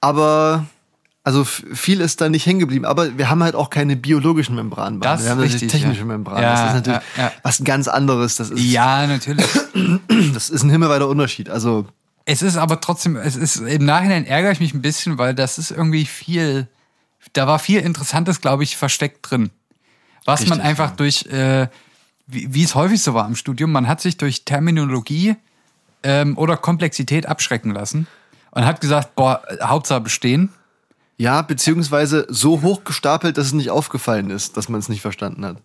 [0.00, 0.66] Aber,
[1.24, 2.84] also viel ist da nicht hängen geblieben.
[2.84, 5.00] Aber wir haben halt auch keine biologischen Membranen.
[5.00, 6.06] Das wir haben richtig, technische ja.
[6.06, 6.42] Membranen.
[6.42, 8.36] Ja, das ist natürlich ja, was ganz anderes.
[8.36, 9.46] Das ist, Ja, natürlich.
[10.34, 11.48] das ist ein himmelweiter Unterschied.
[11.50, 11.86] Also,
[12.24, 15.58] Es ist aber trotzdem, es ist im Nachhinein ärgere ich mich ein bisschen, weil das
[15.58, 16.68] ist irgendwie viel,
[17.32, 19.50] da war viel Interessantes, glaube ich, versteckt drin.
[20.24, 20.96] Was man Richtig, einfach ja.
[20.96, 21.68] durch, äh,
[22.28, 25.34] wie, wie es häufig so war im Studium, man hat sich durch Terminologie
[26.02, 28.06] ähm, oder Komplexität abschrecken lassen
[28.52, 30.50] und hat gesagt, boah, Hauptsache bestehen.
[31.16, 35.44] ja, beziehungsweise so hoch gestapelt, dass es nicht aufgefallen ist, dass man es nicht verstanden
[35.44, 35.56] hat.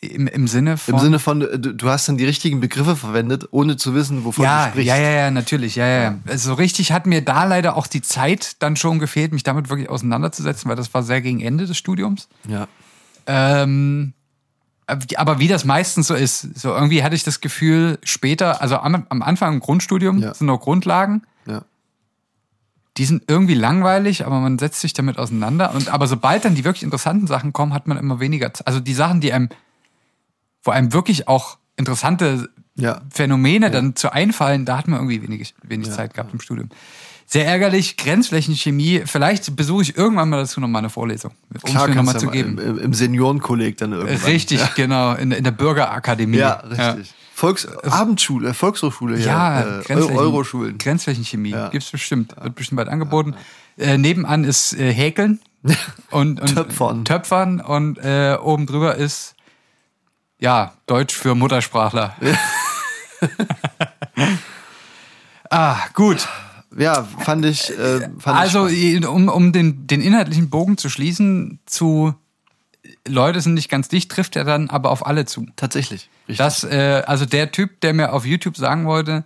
[0.00, 0.94] Im, im Sinne von.
[0.94, 4.24] Im Sinne von, äh, du, du hast dann die richtigen Begriffe verwendet, ohne zu wissen,
[4.24, 4.86] wovon du ja, sprichst.
[4.86, 6.18] ja, ja, ja, natürlich, ja, ja.
[6.26, 9.90] Also richtig hat mir da leider auch die Zeit dann schon gefehlt, mich damit wirklich
[9.90, 12.28] auseinanderzusetzen, weil das war sehr gegen Ende des Studiums.
[12.48, 12.68] ja.
[13.30, 14.14] Ähm,
[15.16, 19.06] aber wie das meistens so ist, so irgendwie hatte ich das Gefühl, später, also am,
[19.08, 20.34] am Anfang im Grundstudium Ja.
[20.34, 21.62] sind noch Grundlagen, ja.
[22.96, 25.74] die sind irgendwie langweilig, aber man setzt sich damit auseinander.
[25.74, 28.50] Und aber sobald dann die wirklich interessanten Sachen kommen, hat man immer weniger.
[28.64, 29.50] Also die Sachen, die einem,
[30.62, 33.02] wo einem wirklich auch interessante Ja.
[33.10, 36.68] Phänomene dann zu einfallen, da hat man irgendwie wenig, wenig Zeit gehabt im Studium.
[37.30, 39.02] Sehr ärgerlich, Grenzflächenchemie.
[39.04, 42.32] Vielleicht besuche ich irgendwann mal dazu nochmal eine Vorlesung, um es mir nochmal zu ja
[42.32, 42.56] geben.
[42.56, 44.16] Im, im, Seniorenkolleg dann irgendwann.
[44.30, 46.38] Richtig, genau, in, in der Bürgerakademie.
[46.38, 47.12] Ja, richtig.
[47.34, 49.60] Volks Abendschule, Volkshochschule, Ja, ja.
[49.60, 50.78] Äh, Grenzflächen- Eu- Euroschulen.
[50.78, 51.68] Grenzflächenchemie Ja.
[51.68, 53.34] gibt's bestimmt, wird bestimmt bald angeboten.
[53.76, 55.38] Äh, nebenan ist äh, Häkeln
[56.10, 57.04] und, und Töpfern.
[57.04, 59.34] Töpfern und äh, oben drüber ist
[60.38, 62.16] ja Deutsch für Muttersprachler.
[65.50, 66.26] ah, gut.
[66.76, 67.70] Ja, fand ich.
[67.70, 72.14] Äh, fand Also, ich um, um den, den inhaltlichen Bogen zu schließen, zu
[73.06, 75.46] Leute sind nicht ganz dicht, trifft er dann aber auf alle zu.
[75.56, 76.08] tatsächlich.
[76.28, 76.38] Richtig.
[76.38, 79.24] Das, äh, also der Typ, der mir auf YouTube sagen wollte,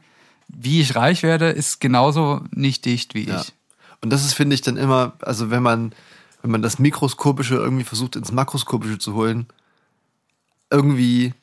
[0.48, 3.40] wie ich reich werde, ist genauso nicht dicht wie ja.
[3.40, 3.52] ich.
[4.00, 5.94] Und das ist, finde ich, dann immer, also wenn man,
[6.42, 9.46] wenn man das Mikroskopische irgendwie versucht, ins Makroskopische zu holen,
[10.70, 11.34] irgendwie,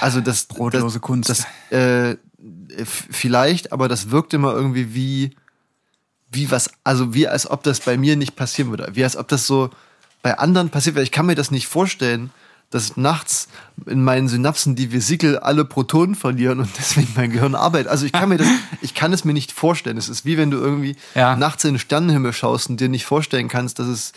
[0.00, 0.46] also das.
[0.46, 1.30] Brotlose das, Kunst.
[1.30, 2.16] Das, äh,
[2.84, 5.30] vielleicht, aber das wirkt immer irgendwie wie,
[6.30, 8.88] wie was, also wie als ob das bei mir nicht passieren würde.
[8.94, 9.70] Wie als ob das so
[10.22, 11.04] bei anderen passiert wäre.
[11.04, 12.30] Ich kann mir das nicht vorstellen,
[12.70, 13.48] dass nachts
[13.86, 17.88] in meinen Synapsen die Vesikel alle Protonen verlieren und deswegen mein Gehirn arbeitet.
[17.88, 18.48] Also ich kann mir das,
[18.82, 19.96] ich kann es mir nicht vorstellen.
[19.96, 21.34] Es ist wie wenn du irgendwie Ja.
[21.36, 24.12] nachts in den Sternenhimmel schaust und dir nicht vorstellen kannst, dass es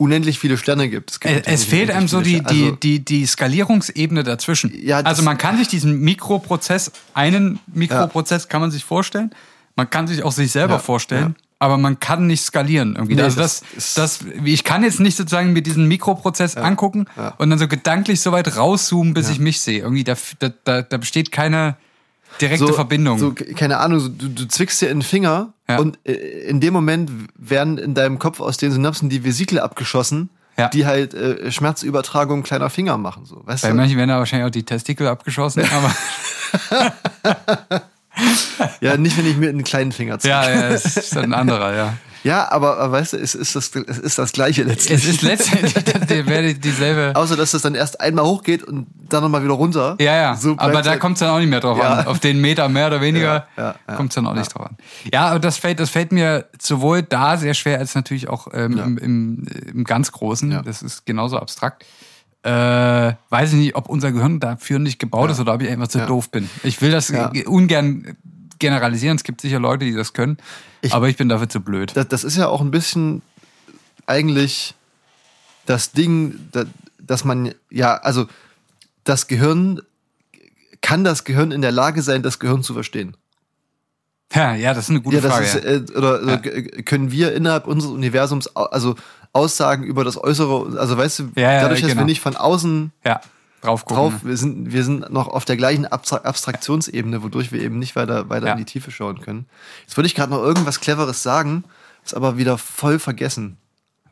[0.00, 1.10] unendlich viele Sterne gibt.
[1.10, 4.72] Es, gibt Es, fehlt einem so die, die, Also, die, die Skalierungsebene dazwischen.
[4.74, 9.30] Ja, also man kann sich diesen Mikroprozess, einen Mikroprozess kann man sich vorstellen.
[9.76, 11.34] Man kann sich auch sich selber Ja, vorstellen.
[11.38, 11.44] ja.
[11.58, 13.16] Aber man kann nicht skalieren irgendwie.
[13.16, 17.34] Nee, also das, das das, ich kann jetzt nicht sozusagen mir diesen Mikroprozess angucken ja.
[17.36, 19.80] und dann so gedanklich so weit rauszoomen, bis ich mich sehe.
[19.80, 20.14] Irgendwie da,
[20.64, 21.76] da, da besteht keine
[22.40, 23.18] direkte so, Verbindung.
[23.18, 25.78] So, keine Ahnung, so, du, du zwickst dir in den Finger Ja.
[25.78, 30.30] und äh, in dem Moment werden in deinem Kopf aus den Synapsen die Vesikel abgeschossen,
[30.58, 30.68] Ja.
[30.68, 33.24] die halt äh, Schmerzübertragung kleiner Finger machen.
[33.26, 33.74] So, weißt Bei du?
[33.74, 36.92] manchen werden da wahrscheinlich auch die Testikel abgeschossen, aber
[38.80, 40.30] Ja, nicht, wenn ich mir einen kleinen Finger zeige.
[40.32, 41.94] Ja, ja, das ist ein anderer, ja.
[42.22, 44.98] Ja, aber, aber weißt du, es ist das, es ist das Gleiche letztlich.
[44.98, 47.12] Es ist letztendlich die- dieselbe.
[47.18, 49.96] Außer, dass es dann erst einmal hochgeht und dann nochmal wieder runter.
[49.98, 50.36] Ja, ja.
[50.36, 51.94] So aber da halt- kommt es dann auch nicht mehr drauf Ja.
[52.00, 52.06] an.
[52.08, 53.94] Auf den Meter mehr oder weniger Ja, ja, ja.
[53.94, 54.76] kommt es dann auch nicht drauf an.
[55.10, 58.76] Ja, aber das fällt, das fällt mir sowohl da sehr schwer als natürlich auch ähm,
[58.78, 60.62] im, im, im ganz Großen.
[60.62, 61.86] Das ist genauso abstrakt.
[62.42, 62.50] Äh,
[63.28, 65.98] weiß ich nicht, ob unser Gehirn dafür nicht gebaut ist oder ob ich einfach zu
[65.98, 66.06] Ja.
[66.06, 66.48] doof bin.
[66.62, 67.30] Ich will das Ja.
[67.46, 68.16] ungern
[68.58, 69.16] generalisieren.
[69.16, 70.38] Es gibt sicher Leute, die das können.
[70.80, 71.92] Ich- aber ich bin dafür zu blöd.
[71.94, 73.20] das, das ist ja auch ein bisschen
[74.06, 74.74] eigentlich
[75.66, 76.64] das Ding, da-
[76.98, 78.26] dass man ja, also
[79.04, 79.80] das Gehirn,
[80.80, 83.16] kann das Gehirn in der Lage sein, das Gehirn zu verstehen?
[84.32, 85.44] Ja, ja, das ist eine gute ja, das Frage.
[85.46, 88.94] ist, äh, oder, g- können wir innerhalb unseres Universums also
[89.32, 92.02] Aussagen über das Äußere, also weißt du, Ja, ja, dadurch, dass genau.
[92.02, 93.20] wir nicht von außen ja,
[93.60, 93.96] drauf gucken.
[93.96, 97.96] drauf, wir sind, wir sind noch auf der gleichen Abstra Abstraktionsebene, wodurch wir eben nicht
[97.96, 98.52] weiter, weiter Ja.
[98.52, 99.46] in die Tiefe schauen können.
[99.86, 101.64] Jetzt würde ich gerade noch irgendwas Cleveres sagen,
[102.04, 103.56] ist aber wieder voll vergessen.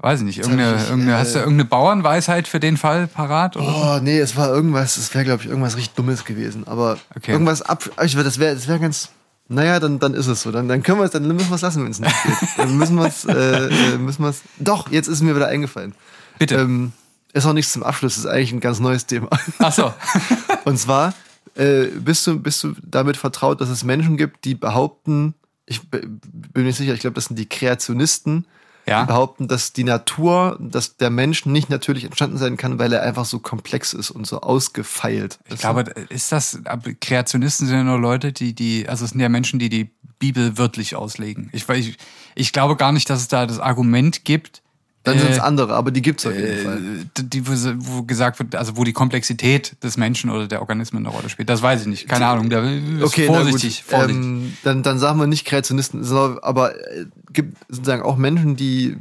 [0.01, 0.39] Weiß ich nicht.
[0.39, 3.57] Irgendeine, ich, irgendeine, äh, hast du irgendeine Bauernweisheit für den Fall parat?
[3.57, 3.97] Oder?
[3.97, 6.69] Oh, nee, es war irgendwas, es wäre, glaube ich, irgendwas richtig Dummes gewesen.
[6.69, 7.33] Aber Okay.
[7.33, 7.89] irgendwas ab.
[8.05, 9.11] Ich das wäre das wär ganz.
[9.51, 10.53] Naja, dann, dann ist es so.
[10.53, 12.35] Dann, dann können wir es, dann müssen wir es lassen, wenn es nicht geht.
[12.59, 14.43] Dann müssen wir es, äh, äh, müssen wir es.
[14.59, 15.95] Doch, jetzt ist es mir wieder eingefallen.
[16.39, 16.57] Bitte.
[16.57, 16.93] Ähm,
[17.33, 19.29] ist auch nichts zum Abschluss, ist eigentlich ein ganz neues Thema.
[19.59, 19.93] Ach so.
[20.65, 21.15] Und zwar,
[21.55, 25.35] äh, bist, du, bist du damit vertraut, dass es Menschen gibt, die behaupten,
[25.67, 26.23] ich b- bin
[26.55, 28.47] mir nicht sicher, ich glaube, das sind die Kreationisten,
[28.89, 29.05] Ja.
[29.05, 33.25] behaupten, dass die Natur, dass der Mensch nicht natürlich entstanden sein kann, weil er einfach
[33.25, 35.39] so komplex ist und so ausgefeilt.
[35.49, 39.21] Ich glaube, ist das, aber Kreationisten sind ja nur Leute, die, die, also es sind
[39.21, 41.49] ja Menschen, die die Bibel wörtlich auslegen.
[41.53, 41.97] Ich, ich,
[42.35, 44.63] ich glaube gar nicht, dass es da das Argument gibt,
[45.05, 46.79] dann sind es äh, andere, aber die gibt es auf jeden Fall.
[46.79, 51.15] äh, die, wo, gesagt wird, also wo die Komplexität des Menschen oder der Organismen eine
[51.15, 51.49] Rolle spielt.
[51.49, 52.09] Das weiß ich nicht.
[52.09, 52.51] Keine Ahnung.
[52.51, 54.17] Da ist Okay, vorsichtig, vorsichtig.
[54.17, 58.91] Ähm, dann, dann sagen wir nicht Kreationisten, sondern- aber äh, gibt sozusagen auch Menschen, die
[58.91, 58.97] äh,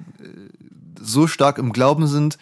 [1.02, 2.38] so stark im Glauben sind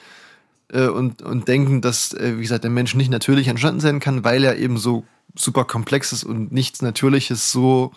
[0.71, 4.23] äh, und, und denken, dass, äh, wie gesagt, der Mensch nicht natürlich entstanden sein kann,
[4.23, 7.91] weil er eben so super komplex ist und nichts Natürliches so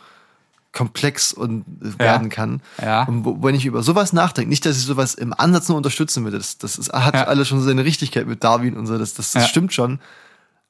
[0.73, 2.61] komplex und äh, werden kann.
[2.81, 3.05] Ja.
[3.05, 6.33] Und wenn ich über sowas nachdenke, nicht, dass ich sowas im Ansatz nur unterstützen will,
[6.33, 7.25] das, das ist, hat Ja.
[7.25, 9.99] alles schon seine Richtigkeit mit Darwin und so, das, das, das stimmt schon.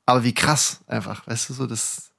[0.07, 2.11] Aber wie krass einfach, weißt du, so das,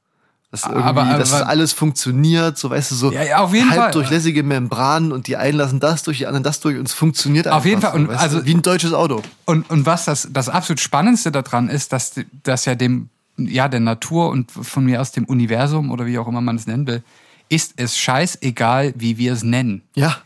[0.51, 3.53] das irgendwie, Aber- aber- dass das alles funktioniert, so weißt du, so Ja, ja, auf
[3.53, 3.79] jeden Fall.
[3.79, 7.47] halbdurchlässige Membranen und die einen lassen das durch, die anderen das durch und es funktioniert
[7.47, 7.59] einfach.
[7.59, 7.91] Auf jeden Fall.
[7.93, 9.21] So, Und also- du, wie ein deutsches Auto.
[9.45, 12.13] Und, und was das, das absolut Spannendste daran ist, dass,
[12.43, 16.27] dass ja dem, ja, der Natur und von mir aus dem Universum oder wie auch
[16.27, 17.03] immer man es nennen will,
[17.49, 19.83] ist es scheißegal, wie wir es nennen.
[19.95, 20.17] Ja.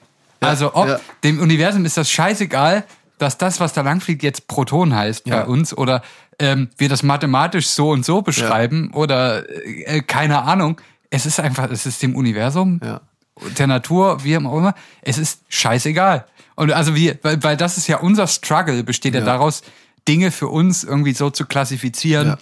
[0.41, 0.99] ja also ob ja.
[1.24, 2.84] dem Universum ist das scheißegal,
[3.17, 5.41] dass das, was da langfliegt, jetzt Proton heißt Ja.
[5.41, 6.03] bei uns oder
[6.39, 10.82] ähm, wir das mathematisch so und so beschreiben oder äh, keine Ahnung.
[11.09, 12.80] Es ist einfach, es ist dem Universum,
[13.57, 16.26] der Natur, wie auch immer, es ist scheißegal.
[16.55, 19.61] Und also wir, weil, weil das ist ja unser Struggle, besteht ja, daraus,
[20.07, 22.38] Dinge für uns irgendwie so zu klassifizieren.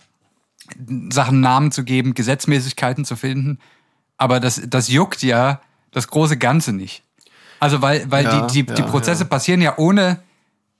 [1.11, 3.59] Sachen Namen zu geben, Gesetzmäßigkeiten zu finden.
[4.22, 7.01] Aber das, das juckt ja das große Ganze nicht.
[7.59, 9.30] Also weil, weil Ja, die, die, die ja, Prozesse ja.
[9.30, 10.22] passieren ja ohne,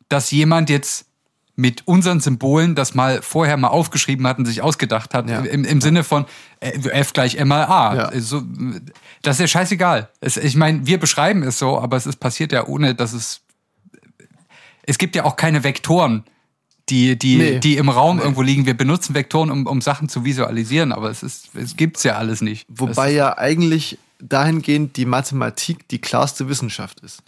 [0.10, 1.08] dass jemand jetzt
[1.56, 5.82] mit unseren Symbolen das mal vorher mal aufgeschrieben hat und sich ausgedacht hat, im, im
[5.82, 6.26] Sinne von
[6.60, 7.96] äh, F gleich M mal A.
[7.96, 8.22] Ja.
[8.22, 8.44] So,
[9.24, 10.10] das ist ja scheißegal.
[10.20, 13.42] Es, ich meine, wir beschreiben es so, aber es ist passiert ja ohne, dass es.
[14.84, 16.26] Es gibt ja auch keine Vektoren,
[16.92, 17.60] die, die, Nee.
[17.60, 18.66] die im Raum irgendwo liegen.
[18.66, 22.42] Wir benutzen Vektoren, um, um Sachen zu visualisieren, aber es ist, es gibt's ja alles
[22.42, 22.66] nicht.
[22.70, 27.24] Wobei es, ja eigentlich dahingehend die Mathematik die klarste Wissenschaft ist.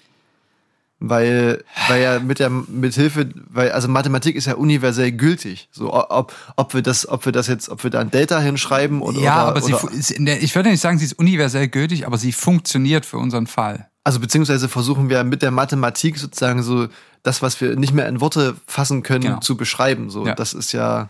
[1.06, 5.68] Weil, weil ja mit der mit Hilfe, weil also Mathematik ist ja universell gültig.
[5.72, 9.02] So ob, ob wir das, ob wir das jetzt, ob wir da ein Delta hinschreiben
[9.02, 12.06] oder ja, oder, aber sie, oder, der- ich würde nicht sagen, sie ist universell gültig,
[12.08, 13.90] aber sie funktioniert für unseren Fall.
[14.04, 16.88] Also beziehungsweise versuchen wir mit der Mathematik sozusagen so
[17.24, 19.40] das, was wir nicht mehr in Worte fassen können, Genau.
[19.40, 20.10] zu beschreiben.
[20.10, 20.36] So, Ja.
[20.36, 21.10] das ist ja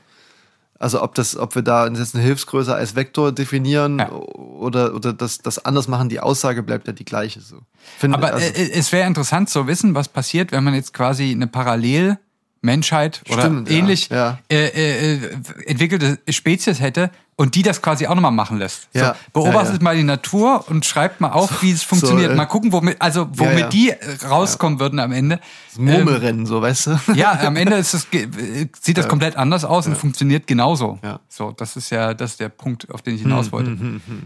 [0.79, 4.09] also ob das, ob wir da jetzt eine Hilfsgröße als Vektor definieren Ja.
[4.11, 7.39] oder oder das, das anders machen, die Aussage bleibt ja die gleiche.
[7.39, 7.59] So.
[7.97, 11.31] Finde- Aber also- äh, es wäre interessant zu wissen, was passiert, wenn man jetzt quasi
[11.31, 14.39] eine Parallel-Menschheit oder Stimmt, ja, ähnlich ja.
[14.49, 15.29] Äh, äh, äh,
[15.67, 18.87] entwickelte Spezies hätte und die das quasi auch nochmal machen lässt.
[18.93, 19.83] Ja, So, beobachtet ja, ja.
[19.83, 22.31] mal die Natur und schreibt mal auf, wie es funktioniert.
[22.31, 25.39] äh, mal gucken, womit, also womit die äh, rauskommen würden am Ende.
[25.69, 26.99] Das Murmelrennen, so, weißt du?
[27.15, 30.99] Ja, am Ende ist es, äh, sieht das komplett anders aus und funktioniert genauso.
[31.03, 31.19] Ja.
[31.27, 33.77] So, das ist ja, das ist der Punkt, auf den ich hinaus wollte.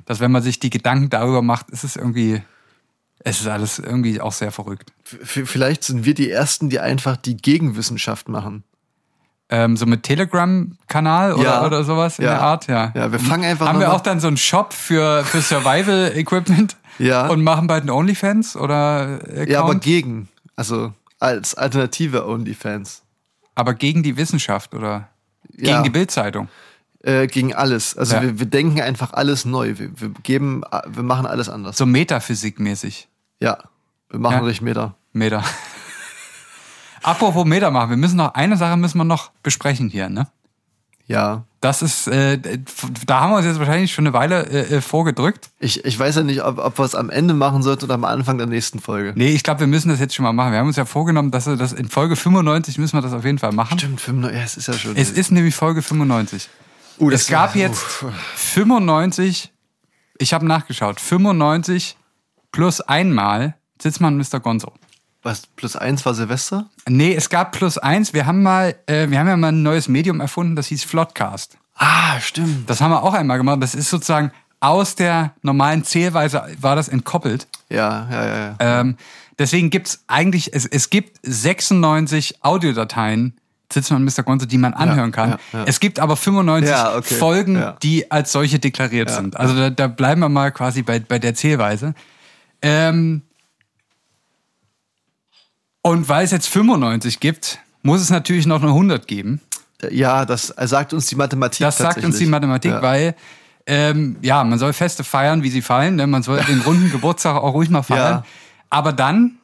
[0.05, 2.41] Dass wenn man sich die Gedanken darüber macht, ist es irgendwie,
[3.19, 4.91] es ist alles irgendwie auch sehr verrückt.
[5.03, 8.63] V- Vielleicht sind wir die Ersten, die einfach die Gegenwissenschaft machen.
[9.49, 11.65] Ähm, so mit Telegram-Kanal oder, Ja.
[11.65, 12.31] oder sowas in Ja.
[12.31, 12.91] der Art, ja.
[12.95, 17.27] Ja, wir fangen einfach Haben wir auch dann so einen Shop für, für Survival-Equipment Ja.
[17.27, 20.27] und machen bald einen OnlyFans oder Account, Ja, aber gegen.
[20.55, 23.03] Also als Alternative OnlyFans.
[23.55, 25.07] aber gegen die Wissenschaft oder
[25.51, 25.81] gegen Ja.
[25.81, 26.49] die Bildzeitung.
[27.03, 27.95] Äh, gegen alles.
[27.97, 28.21] Also Ja.
[28.23, 29.77] wir, wir denken einfach alles neu.
[29.77, 31.77] Wir, wir geben, wir machen alles anders.
[31.77, 33.07] So Metaphysik-mäßig.
[33.39, 33.59] Ja.
[34.09, 34.39] Wir machen Ja.
[34.43, 34.95] richtig Meter.
[35.13, 35.43] Meter.
[37.03, 40.27] Apropos Meter machen, wir müssen noch, eine Sache müssen wir noch besprechen hier, ne?
[41.07, 41.43] Ja.
[41.61, 42.37] Das ist, äh,
[43.05, 45.49] da haben wir uns jetzt wahrscheinlich schon eine Weile äh, äh, vorgedrückt.
[45.59, 48.03] Ich, ich weiß ja nicht, ob, ob wir es am Ende machen sollten oder am
[48.03, 49.13] Anfang der nächsten Folge.
[49.15, 50.51] Nee, ich glaube, wir müssen das jetzt schon mal machen.
[50.51, 53.23] Wir haben uns ja vorgenommen, dass wir das in Folge 95 müssen wir das auf
[53.25, 53.79] jeden Fall machen.
[53.79, 54.95] Stimmt, 95, ja, es ist ja schon.
[54.97, 56.49] Es ist nämlich Folge 95.
[56.99, 57.81] Uh, es gab war- jetzt
[58.35, 59.51] 95,
[60.19, 61.95] ich habe nachgeschaut, 95
[62.51, 64.39] plus einmal Sitzmann Mr.
[64.39, 64.73] Gonzo.
[65.27, 66.67] Was, plus eins war Silvester?
[66.87, 68.13] Nee, es gab plus eins.
[68.13, 71.57] Wir haben mal, äh, wir haben ja mal ein neues Medium erfunden, das hieß Floodcast.
[71.75, 72.69] Ah, stimmt.
[72.69, 73.61] Das haben wir auch einmal gemacht.
[73.61, 77.45] Das ist sozusagen aus der normalen Zählweise war das entkoppelt.
[77.69, 78.37] Ja, ja, ja.
[78.37, 78.55] ja.
[78.59, 78.95] Ähm,
[79.37, 83.37] deswegen gibt's eigentlich, es, es gibt 96 Audiodateien,
[83.69, 84.23] Sitzmann Mr.
[84.23, 85.31] Gonzo, die man anhören kann.
[85.31, 85.65] ja, ja.
[85.65, 87.75] Es gibt aber 95 Ja, okay, Folgen, ja.
[87.83, 89.35] die als solche deklariert sind.
[89.35, 91.95] Also da, da bleiben wir mal quasi bei, bei der Zählweise.
[92.61, 93.23] Ähm,
[95.87, 99.41] und weil es jetzt 95 gibt, muss es natürlich noch eine 100 geben.
[99.91, 101.59] Ja, das sagt uns die Mathematik.
[101.59, 102.25] Das sagt uns die.
[102.25, 102.81] Mathematik, ja.
[102.81, 103.15] weil
[103.65, 105.95] ähm, ja, man soll Feste feiern, wie sie fallen.
[105.95, 106.07] Ne?
[106.07, 108.23] Man soll den runden Geburtstag auch ruhig mal feiern.
[108.23, 108.25] Ja.
[108.69, 109.37] Aber dann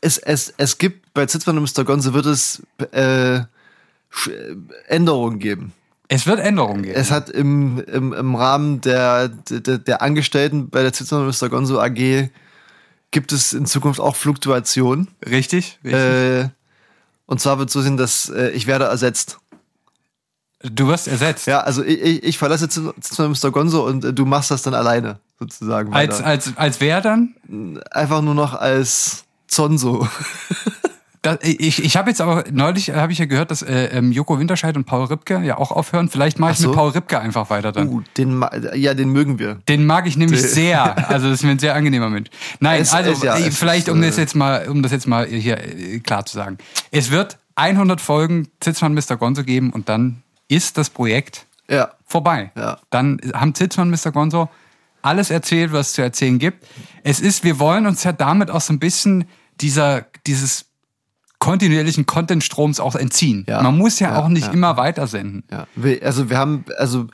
[0.00, 1.84] es, es, es gibt bei Zitzmann und Mr.
[1.84, 2.62] Gonzo wird es
[2.92, 3.40] äh,
[4.12, 4.56] Sch-
[4.88, 5.72] Änderungen geben.
[6.08, 6.94] es wird Änderungen geben.
[6.94, 11.48] Es hat im, im, im Rahmen der, der, der Angestellten bei der Zitzmann und Mr.
[11.48, 12.28] Gonzo AG
[13.14, 15.08] gibt es in Zukunft auch Fluktuation.
[15.24, 15.94] richtig, richtig.
[15.94, 16.48] Äh,
[17.26, 19.38] und zwar wird es so sein, dass äh, ich werde ersetzt.
[20.60, 21.46] du wirst ersetzt.
[21.46, 23.50] Ja, also ich, ich, ich verlasse Zitzmann und Mr.
[23.52, 25.94] Gonzo und äh, du machst das dann alleine, sozusagen.
[25.94, 26.26] Als, weiter.
[26.26, 27.36] als, als wer dann?
[27.90, 30.06] Einfach nur noch als Zonzo.
[31.24, 34.38] Das, ich ich habe jetzt aber neulich habe ich ja gehört, dass äh, ähm, Joko
[34.38, 36.10] Winterscheid und Paul Ripke ja auch aufhören.
[36.10, 36.68] Vielleicht mache ich so.
[36.68, 37.88] mit Paul Ripke einfach weiter dann.
[37.88, 38.44] Uh, den,
[38.74, 39.54] ja, den mögen wir.
[39.68, 40.94] Den mag ich nämlich sehr.
[41.08, 42.28] Also das ist mir ein sehr angenehmer Mensch.
[42.60, 44.82] Nein, Es- also es- ja, äh, es vielleicht ist, um äh, das jetzt mal, um
[44.82, 46.58] das jetzt mal hier äh, klar zu sagen.
[46.90, 49.16] Es wird 100 Folgen Zitzmann Mr.
[49.16, 51.90] Gonzo geben und dann ist das Projekt Ja.
[52.06, 52.50] vorbei.
[52.54, 52.78] Ja.
[52.90, 54.12] Dann haben Zitzmann Mr.
[54.12, 54.50] Gonzo
[55.00, 56.66] alles erzählt, was es zu erzählen gibt.
[57.02, 59.24] Es ist, wir wollen uns ja damit auch so ein bisschen
[59.60, 60.66] dieser, dieses
[61.44, 63.44] kontinuierlichen Content-Stroms auch entziehen.
[63.48, 63.62] Ja.
[63.62, 64.52] Man muss ja, Ja, auch nicht ja.
[64.52, 65.44] immer weitersenden.
[65.50, 65.66] Ja,
[66.02, 67.06] also wir haben, also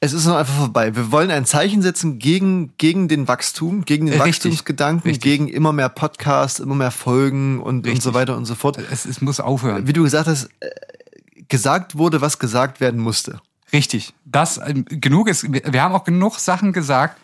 [0.00, 0.96] es ist noch einfach vorbei.
[0.96, 4.28] Wir wollen ein Zeichen setzen gegen, gegen den Wachstum, gegen den Richtig.
[4.28, 5.22] Wachstumsgedanken, Richtig.
[5.22, 8.78] gegen immer mehr Podcasts, immer mehr Folgen und, und so weiter und so fort.
[8.90, 9.86] Es, es muss aufhören.
[9.86, 10.70] Wie du gesagt hast, äh,
[11.48, 13.40] gesagt wurde, was gesagt werden musste.
[13.72, 14.12] Richtig.
[14.24, 15.52] Das ähm, genug ist.
[15.52, 17.20] Wir haben auch genug Sachen gesagt,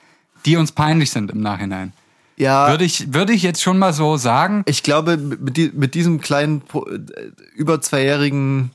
[0.46, 1.92] die uns peinlich sind im Nachhinein.
[2.38, 4.62] Ja, Würde ich, würde ich jetzt schon mal so sagen.
[4.66, 8.70] ich glaube, mit, die, mit diesem kleinen, äh, über zweijährigen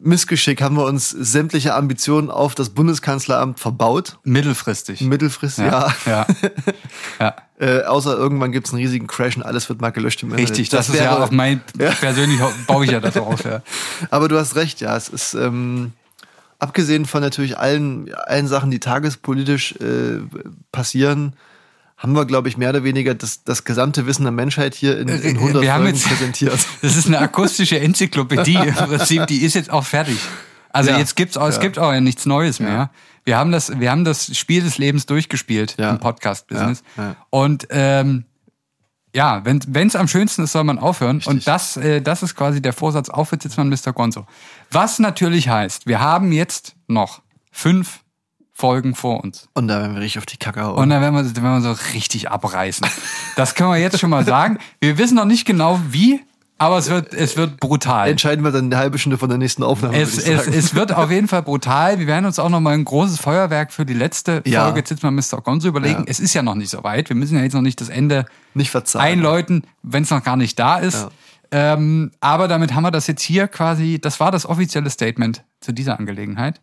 [0.00, 4.18] Missgeschick haben wir uns sämtliche Ambitionen auf das Bundeskanzleramt verbaut.
[4.24, 5.00] Mittelfristig.
[5.00, 5.94] Mittelfristig, ja.
[6.06, 6.26] Ja.
[7.20, 7.36] ja.
[7.58, 10.50] Äh, außer irgendwann gibt es einen riesigen Crash und alles wird mal gelöscht im Internet.
[10.50, 10.68] Richtig.
[10.68, 11.90] Das, ist ja auf mein, Ja.
[11.90, 13.46] persönlich baue ich ja das auf.
[13.46, 13.62] Ja.
[14.10, 14.94] Aber du hast recht, ja.
[14.94, 15.92] Es ist, ähm,
[16.58, 20.20] abgesehen von natürlich allen, allen Sachen, die tagespolitisch äh,
[20.70, 21.32] passieren,
[22.06, 25.08] haben wir, glaube ich, mehr oder weniger das, das gesamte Wissen der Menschheit hier in,
[25.08, 26.58] in 100 Wir Folgen jetzt- präsentiert.
[26.82, 30.18] Das ist eine akustische Enzyklopädie im Prinzip, die ist jetzt auch fertig.
[30.70, 30.98] Also Ja.
[30.98, 31.62] jetzt gibt's auch, es Ja.
[31.62, 32.90] gibt auch ja nichts Neues mehr.
[33.24, 35.90] Wir haben das, wir haben das Spiel des Lebens durchgespielt Ja.
[35.90, 36.82] im Podcast-Business.
[37.30, 38.24] Und ähm,
[39.14, 41.22] ja, wenn es am schönsten ist, soll man aufhören.
[41.24, 43.92] Und das, äh, das ist quasi der Vorsatz, auf jetzt sitzt man Mr.
[43.92, 44.26] Gonzo.
[44.70, 48.00] Was natürlich heißt, wir haben jetzt noch fünf
[48.58, 49.50] Folgen vor uns.
[49.52, 50.78] Und da werden wir richtig auf die Kacke hauen.
[50.78, 52.86] Und dann werden wir, werden wir so richtig abreißen.
[53.36, 54.56] Das können wir jetzt schon mal sagen.
[54.80, 56.22] Wir wissen noch nicht genau wie,
[56.56, 58.08] aber es wird, es wird brutal.
[58.08, 59.98] Entscheiden wir dann eine halbe Stunde von der nächsten Aufnahme.
[59.98, 61.98] Es, es, es wird auf jeden Fall brutal.
[61.98, 64.72] Wir werden uns auch noch mal ein großes Feuerwerk für die letzte Ja.
[64.72, 65.42] Folge mal Mr.
[65.42, 66.00] Gonzo überlegen.
[66.00, 66.04] Ja.
[66.06, 67.10] Es ist ja noch nicht so weit.
[67.10, 69.04] Wir müssen ja jetzt noch nicht das Ende nicht verzeihen.
[69.04, 71.08] einläuten, wenn es noch gar nicht da ist.
[71.50, 75.72] Ähm, aber damit haben wir das jetzt hier quasi, das war das offizielle Statement zu
[75.72, 76.62] dieser Angelegenheit.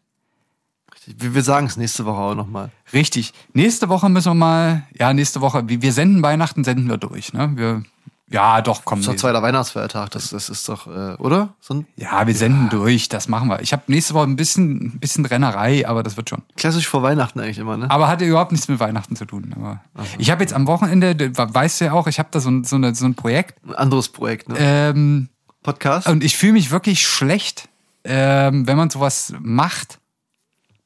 [1.06, 2.70] Wir, wir sagen es nächste Woche auch nochmal.
[2.91, 3.34] Richtig.
[3.54, 7.34] Nächste Woche müssen wir mal, ja, nächste Woche, wir senden Weihnachten, senden wir durch.
[7.34, 7.52] Ne?
[7.56, 7.84] Wir,
[8.30, 9.00] Ja, doch, komm.
[9.00, 11.54] Das ist doch zweiter Weihnachtsfeiertag, das, das ist doch, äh, oder?
[11.60, 13.62] So Ja, wir senden durch, das machen wir.
[13.62, 16.41] Ich habe nächste Woche ein bisschen, ein bisschen Rennerei, aber das wird schon.
[16.56, 17.91] klassisch vor Weihnachten eigentlich immer, ne?
[17.91, 19.54] Aber hat ja überhaupt nichts mit Weihnachten zu tun.
[19.56, 19.82] Aber
[20.18, 22.76] ich habe jetzt am Wochenende, weißt du ja auch, ich habe da so ein, so,
[22.78, 24.56] eine, so ein Projekt Ein anderes Projekt, ne?
[24.58, 25.30] ähm,
[25.62, 26.08] Podcast?
[26.08, 27.70] und ich fühle mich wirklich schlecht,
[28.04, 30.00] ähm, wenn man sowas macht.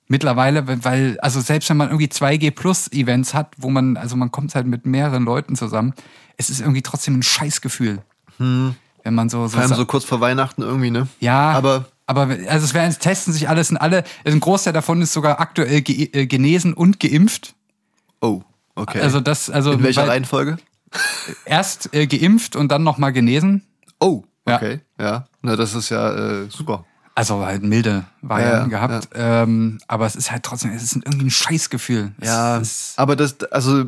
[0.09, 4.31] Mittlerweile, weil- also selbst wenn man irgendwie 2G Plus Events hat, wo man, also man
[4.31, 5.93] kommt halt mit mehreren Leuten zusammen,
[6.37, 7.99] es ist irgendwie trotzdem ein Scheißgefühl.
[8.37, 11.07] Wenn man so, so, Vor allem so kurz vor Weihnachten irgendwie, ne?
[11.19, 15.01] ja, Aber aber also es werden es testen sich alles und alle, ein Großteil davon
[15.01, 17.53] ist sogar aktuell ge äh, genesen und geimpft.
[18.21, 18.43] Oh,
[18.75, 19.01] okay.
[19.01, 20.57] Also das, also In welcher weil- Reihenfolge?
[21.45, 23.63] erst äh, geimpft und dann nochmal genesen.
[23.99, 24.55] Oh, Ja.
[24.55, 24.79] okay.
[24.99, 25.25] Ja.
[25.41, 26.85] Na, das ist ja äh, super.
[27.17, 29.09] Also halt milde Varianten Ja, ja, gehabt.
[29.15, 32.11] Ähm, aber es ist halt trotzdem, es ist irgendwie ein Scheißgefühl.
[32.19, 33.85] Es Ja, ist, aber das, also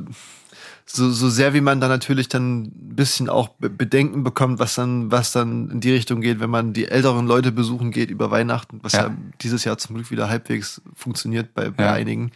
[0.88, 4.74] so, so sehr wie man da natürlich dann ein bisschen auch Be- Bedenken bekommt, was
[4.74, 8.32] dann, was dann in die Richtung geht, wenn man die älteren Leute besuchen geht über
[8.32, 9.16] Weihnachten, was ja, Ja.
[9.42, 11.94] dieses Jahr zum Glück wieder halbwegs funktioniert bei, bei Ja.
[11.94, 12.32] einigen.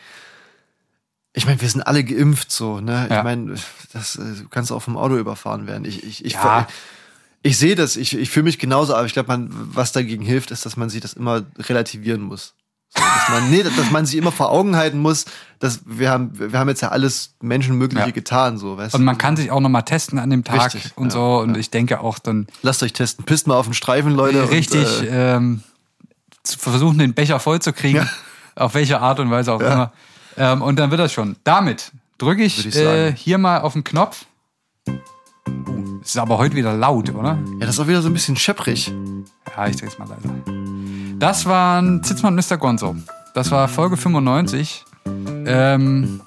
[1.33, 3.07] Ich meine, wir sind alle geimpft so, ne?
[3.09, 3.17] Ja.
[3.17, 3.55] Ich meine,
[3.93, 5.85] das äh, du kannst auch vom Auto überfahren werden.
[5.85, 6.67] Ich, ich, ich, Ja.
[6.69, 6.73] ich
[7.57, 10.65] sehe das, ich, ich fühle mich genauso, aber ich glaube, man, was dagegen hilft, ist,
[10.65, 12.53] dass man sich das immer relativieren muss.
[12.95, 15.25] So, dass man, nee, dass man sich immer vor Augen halten muss,
[15.59, 18.11] dass wir haben, wir haben jetzt ja alles Menschenmögliche Ja.
[18.11, 21.05] getan, so, weißt und man kann sich auch nochmal testen an dem Tag Richtig, und
[21.07, 21.39] ja, so.
[21.39, 23.25] Und ich denke auch dann Lasst euch testen.
[23.25, 24.49] Pisst mal auf den Streifen, Leute.
[24.51, 25.63] richtig Und, äh, ähm,
[26.43, 27.97] zu versuchen, den Becher voll zu kriegen.
[27.97, 28.07] Ja.
[28.55, 29.73] Auf welche Art und Weise auch Ja.
[29.73, 29.93] immer.
[30.37, 31.35] Ähm, und dann wird das schon.
[31.43, 34.25] Damit drücke ich, ich äh, hier mal auf den Knopf.
[36.03, 37.37] Uh, ist aber heute wieder laut, oder?
[37.59, 38.91] ja, das ist auch wieder so ein bisschen schepprig.
[39.55, 40.33] Ja, ich dreh's mal leiser.
[41.17, 42.57] Das waren Zitzmann und Mr.
[42.57, 42.95] Gonzo.
[43.33, 44.83] Das war Folge 95.
[45.45, 46.21] Ähm,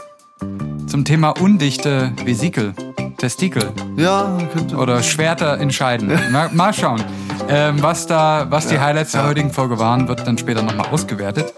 [0.87, 2.75] zum Thema undichte Vesikel.
[3.19, 4.77] Testikel Ja, könnte.
[4.77, 6.09] oder Schwerter entscheiden.
[6.31, 7.03] Mal, mal schauen.
[7.49, 9.29] Ähm, was da, was die Highlights der ja.
[9.29, 11.55] heutigen Folge waren, wird dann später nochmal ausgewertet.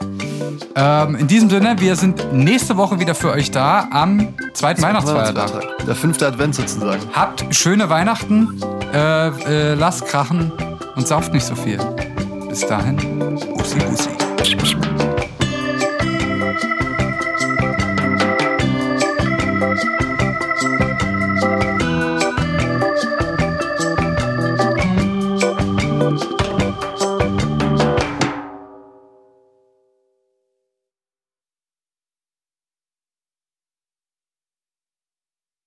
[0.75, 5.87] Ähm, in diesem Sinne, wir sind nächste Woche wieder für euch da am zweiten Weihnachtsfeiertag.
[5.87, 7.03] Der fünfte Advent sozusagen.
[7.13, 8.61] Habt schöne Weihnachten,
[8.93, 10.53] äh, äh, lasst krachen
[10.97, 11.79] und sauft nicht so viel.
[12.49, 12.97] Bis dahin,
[13.57, 14.18] Bussi Bussi.